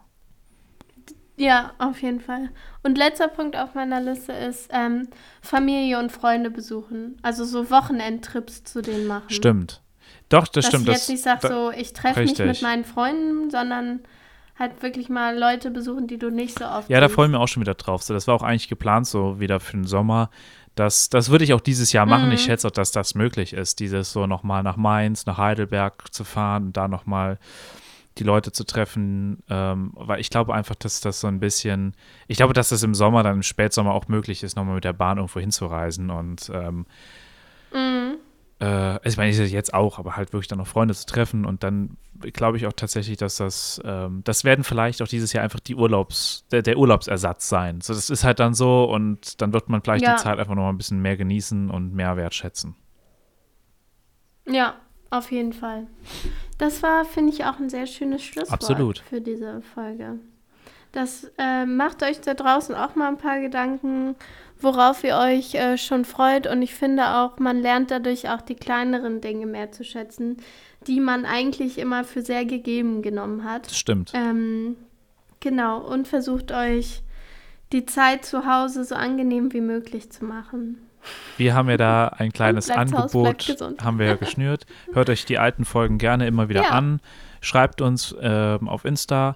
Ja, 1.37 1.73
auf 1.77 2.01
jeden 2.01 2.19
Fall. 2.19 2.49
Und 2.81 2.97
letzter 2.97 3.27
Punkt 3.27 3.55
auf 3.55 3.75
meiner 3.75 4.01
Liste 4.01 4.33
ist 4.33 4.71
ähm, 4.73 5.07
Familie 5.43 5.99
und 5.99 6.11
Freunde 6.11 6.49
besuchen. 6.49 7.19
Also 7.21 7.45
so 7.45 7.69
Wochenendtrips 7.69 8.63
zu 8.63 8.81
denen 8.81 9.05
machen. 9.05 9.29
Stimmt. 9.29 9.83
Doch, 10.29 10.47
das 10.47 10.65
Dass 10.65 10.65
stimmt. 10.65 10.87
ich 10.87 10.93
Das, 10.93 10.97
jetzt 11.01 11.09
nicht 11.09 11.23
sage, 11.23 11.47
so, 11.47 11.69
ich 11.69 11.93
treffe 11.93 12.21
mich 12.21 12.39
mit 12.39 12.63
meinen 12.63 12.83
Freunden, 12.83 13.51
sondern 13.51 13.99
halt 14.57 14.81
wirklich 14.81 15.09
mal 15.09 15.37
Leute 15.37 15.69
besuchen, 15.69 16.07
die 16.07 16.17
du 16.17 16.31
nicht 16.31 16.57
so 16.57 16.65
oft 16.65 16.89
Ja, 16.89 16.99
da 16.99 17.07
freuen 17.07 17.31
wir 17.31 17.39
auch 17.39 17.47
schon 17.47 17.61
wieder 17.61 17.75
drauf. 17.75 18.01
So, 18.01 18.15
das 18.15 18.27
war 18.27 18.33
auch 18.33 18.41
eigentlich 18.41 18.67
geplant, 18.67 19.05
so 19.05 19.39
wieder 19.39 19.59
für 19.59 19.73
den 19.73 19.85
Sommer. 19.85 20.31
Das, 20.75 21.10
das 21.10 21.29
würde 21.29 21.44
ich 21.44 21.53
auch 21.53 21.62
dieses 21.62 21.91
Jahr 21.91 22.05
machen. 22.05 22.27
Mhm. 22.27 22.34
Ich 22.34 22.44
schätze 22.44 22.67
auch, 22.67 22.72
dass 22.72 22.91
das 22.91 23.15
möglich 23.15 23.53
ist, 23.53 23.79
dieses 23.79 24.12
so 24.12 24.27
nochmal 24.27 24.62
nach 24.63 24.75
Mainz, 24.75 25.25
nach 25.25 25.38
Heidelberg 25.38 26.13
zu 26.13 26.24
fahren 26.24 26.67
und 26.67 26.77
da 26.77 26.88
nochmal 26.88 27.39
die 28.17 28.24
Leute 28.24 28.51
zu 28.51 28.65
treffen. 28.65 29.44
Ähm, 29.50 29.91
weil 29.96 30.20
ich 30.20 30.29
glaube 30.29 30.53
einfach, 30.53 30.75
dass 30.75 31.01
das 31.01 31.20
so 31.20 31.27
ein 31.27 31.39
bisschen, 31.39 31.96
ich 32.27 32.38
glaube, 32.38 32.53
dass 32.53 32.70
das 32.70 32.84
im 32.84 32.94
Sommer, 32.94 33.24
dann 33.24 33.36
im 33.36 33.44
Spätsommer 33.44 33.94
auch 33.94 34.08
möglich 34.08 34.44
ist, 34.44 34.55
nochmal 34.55 34.75
mit 34.75 34.84
der 34.84 34.94
Bahn 34.94 35.17
irgendwo 35.17 35.39
hinzureisen 35.39 36.10
und 36.10 36.51
ähm, 36.53 36.86
Mhm. 37.75 38.17
Also 39.05 39.13
ich 39.13 39.17
meine, 39.17 39.29
ich 39.29 39.51
jetzt 39.51 39.71
auch, 39.71 40.00
aber 40.00 40.17
halt 40.17 40.33
wirklich 40.33 40.47
dann 40.47 40.57
noch 40.57 40.65
Freunde 40.65 40.95
zu 40.95 41.05
treffen 41.05 41.45
und 41.45 41.62
dann 41.62 41.95
glaube 42.33 42.57
ich 42.57 42.65
auch 42.65 42.74
tatsächlich, 42.74 43.17
dass 43.17 43.38
das, 43.38 43.79
ähm, 43.85 44.21
das 44.24 44.43
werden 44.43 44.63
vielleicht 44.63 45.00
auch 45.03 45.07
dieses 45.07 45.31
Jahr 45.31 45.43
einfach 45.43 45.59
die 45.59 45.75
Urlaubs, 45.75 46.43
der, 46.50 46.63
der 46.63 46.75
Urlaubsersatz 46.77 47.47
sein. 47.47 47.81
So, 47.81 47.93
das 47.93 48.09
ist 48.09 48.24
halt 48.24 48.39
dann 48.39 48.55
so 48.55 48.85
und 48.85 49.41
dann 49.43 49.53
wird 49.53 49.69
man 49.69 49.83
vielleicht 49.83 50.03
Ja. 50.03 50.15
die 50.15 50.24
Zeit 50.24 50.39
einfach 50.39 50.55
noch 50.55 50.63
mal 50.63 50.69
ein 50.69 50.77
bisschen 50.77 51.03
mehr 51.03 51.17
genießen 51.17 51.69
und 51.69 51.93
mehr 51.93 52.17
wertschätzen. 52.17 52.74
Ja, 54.47 54.74
auf 55.12 55.31
jeden 55.31 55.53
Fall. 55.53 55.85
Das 56.57 56.81
war, 56.81 57.05
finde 57.05 57.31
ich, 57.31 57.45
auch 57.45 57.59
ein 57.59 57.69
sehr 57.69 57.85
schönes 57.85 58.24
Schlusswort 58.24 58.53
Absolut. 58.53 59.03
für 59.07 59.21
diese 59.21 59.62
Folge. 59.75 60.15
Das 60.93 61.31
äh, 61.38 61.67
macht 61.67 62.01
euch 62.01 62.21
da 62.21 62.33
draußen 62.33 62.74
auch 62.74 62.95
mal 62.95 63.09
ein 63.09 63.17
paar 63.19 63.39
Gedanken, 63.39 64.15
worauf 64.59 65.03
ihr 65.03 65.17
euch 65.17 65.55
äh, 65.55 65.77
schon 65.77 66.05
freut. 66.05 66.47
Und 66.47 66.62
ich 66.62 66.74
finde 66.74 67.15
auch, 67.17 67.38
man 67.39 67.62
lernt 67.62 67.91
dadurch 67.91 68.29
auch 68.29 68.41
die 68.41 68.55
kleineren 68.55 69.21
Dinge 69.21 69.45
mehr 69.45 69.71
zu 69.71 69.83
schätzen, 69.83 70.38
die 70.88 71.00
man 71.00 71.25
eigentlich 71.25 71.77
immer 71.77 72.03
für 72.03 72.21
sehr 72.21 72.45
gegeben 72.45 73.01
genommen 73.01 73.43
hat. 73.43 73.67
Das 73.67 73.77
stimmt. 73.77 74.12
Ähm, 74.13 74.75
genau, 75.39 75.79
und 75.79 76.07
versucht 76.07 76.51
euch 76.51 77.01
die 77.71 77.85
Zeit 77.85 78.25
zu 78.25 78.45
Hause 78.45 78.83
so 78.83 78.95
angenehm 78.95 79.51
wie 79.53 79.62
möglich 79.62 80.12
zu 80.12 80.24
machen. 80.25 80.77
Wir 81.38 81.53
haben 81.53 81.69
ja 81.69 81.77
da 81.77 82.07
ein 82.17 82.31
kleines 82.31 82.69
Angebot, 82.69 83.57
haben 83.83 84.00
wir 84.00 84.05
ja 84.05 84.15
geschnürt. 84.15 84.65
Hört 84.93 85.09
euch 85.09 85.25
die 85.25 85.38
alten 85.38 85.65
Folgen 85.65 85.97
gerne 85.97 86.27
immer 86.27 86.50
wieder 86.50 86.63
Ja. 86.63 86.69
an. 86.69 87.00
Schreibt 87.41 87.81
uns 87.81 88.15
ähm, 88.21 88.67
auf 88.67 88.85
Insta 88.85 89.35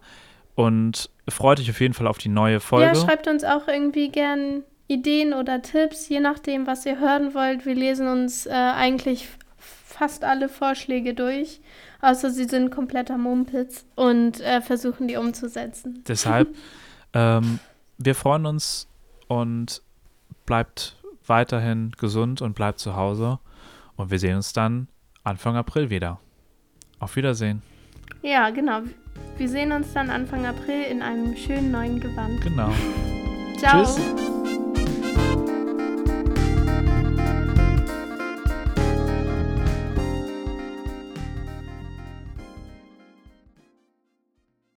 und 0.55 1.09
freut 1.27 1.59
euch 1.59 1.69
auf 1.69 1.79
jeden 1.79 1.93
Fall 1.93 2.07
auf 2.07 2.17
die 2.17 2.29
neue 2.29 2.59
Folge. 2.59 2.88
Ja, 2.88 2.95
schreibt 2.95 3.27
uns 3.27 3.43
auch 3.43 3.67
irgendwie 3.67 4.09
gern 4.09 4.63
Ideen 4.89 5.34
oder 5.34 5.62
Tipps, 5.62 6.10
je 6.10 6.19
nachdem, 6.19 6.67
was 6.67 6.86
ihr 6.86 7.00
hören 7.00 7.34
wollt. 7.34 7.65
Wir 7.65 7.75
lesen 7.75 8.08
uns 8.08 8.48
äh, 8.48 8.51
eigentlich 8.51 9.29
fast 9.58 10.24
alle 10.24 10.50
Vorschläge 10.50 11.13
durch, 11.13 11.62
außer 12.01 12.31
sie 12.31 12.46
sind 12.46 12.72
kompletter 12.72 13.17
Mumpitz 13.17 13.86
und 13.96 14.41
äh, 14.41 14.62
versuchen 14.62 15.08
die 15.08 15.15
umzusetzen. 15.15 16.03
Deshalb, 16.08 16.50
ähm, 17.13 17.60
wir 17.98 18.15
freuen 18.15 18.48
uns 18.48 18.88
und 19.27 19.84
bleibt 20.46 20.98
weiterhin 21.27 21.91
gesund 22.00 22.41
und 22.41 22.55
bleibt 22.55 22.79
zu 22.79 22.96
Hause. 22.96 23.39
Und 23.96 24.10
wir 24.10 24.17
sehen 24.17 24.38
uns 24.38 24.53
dann 24.53 24.88
Anfang 25.24 25.55
April 25.55 25.91
wieder. 25.91 26.19
Auf 26.98 27.15
Wiedersehen. 27.15 27.62
Ja, 28.24 28.50
genau. 28.50 28.81
Wir 29.38 29.48
sehen 29.48 29.72
uns 29.72 29.93
dann 29.93 30.10
Anfang 30.10 30.48
April 30.48 30.84
in 30.89 31.03
einem 31.03 31.36
schönen 31.36 31.72
neuen 31.72 32.00
Gewand. 32.00 32.41
Genau. 32.41 32.72
Ciao. 33.60 33.84
Tschüss. 33.84 34.28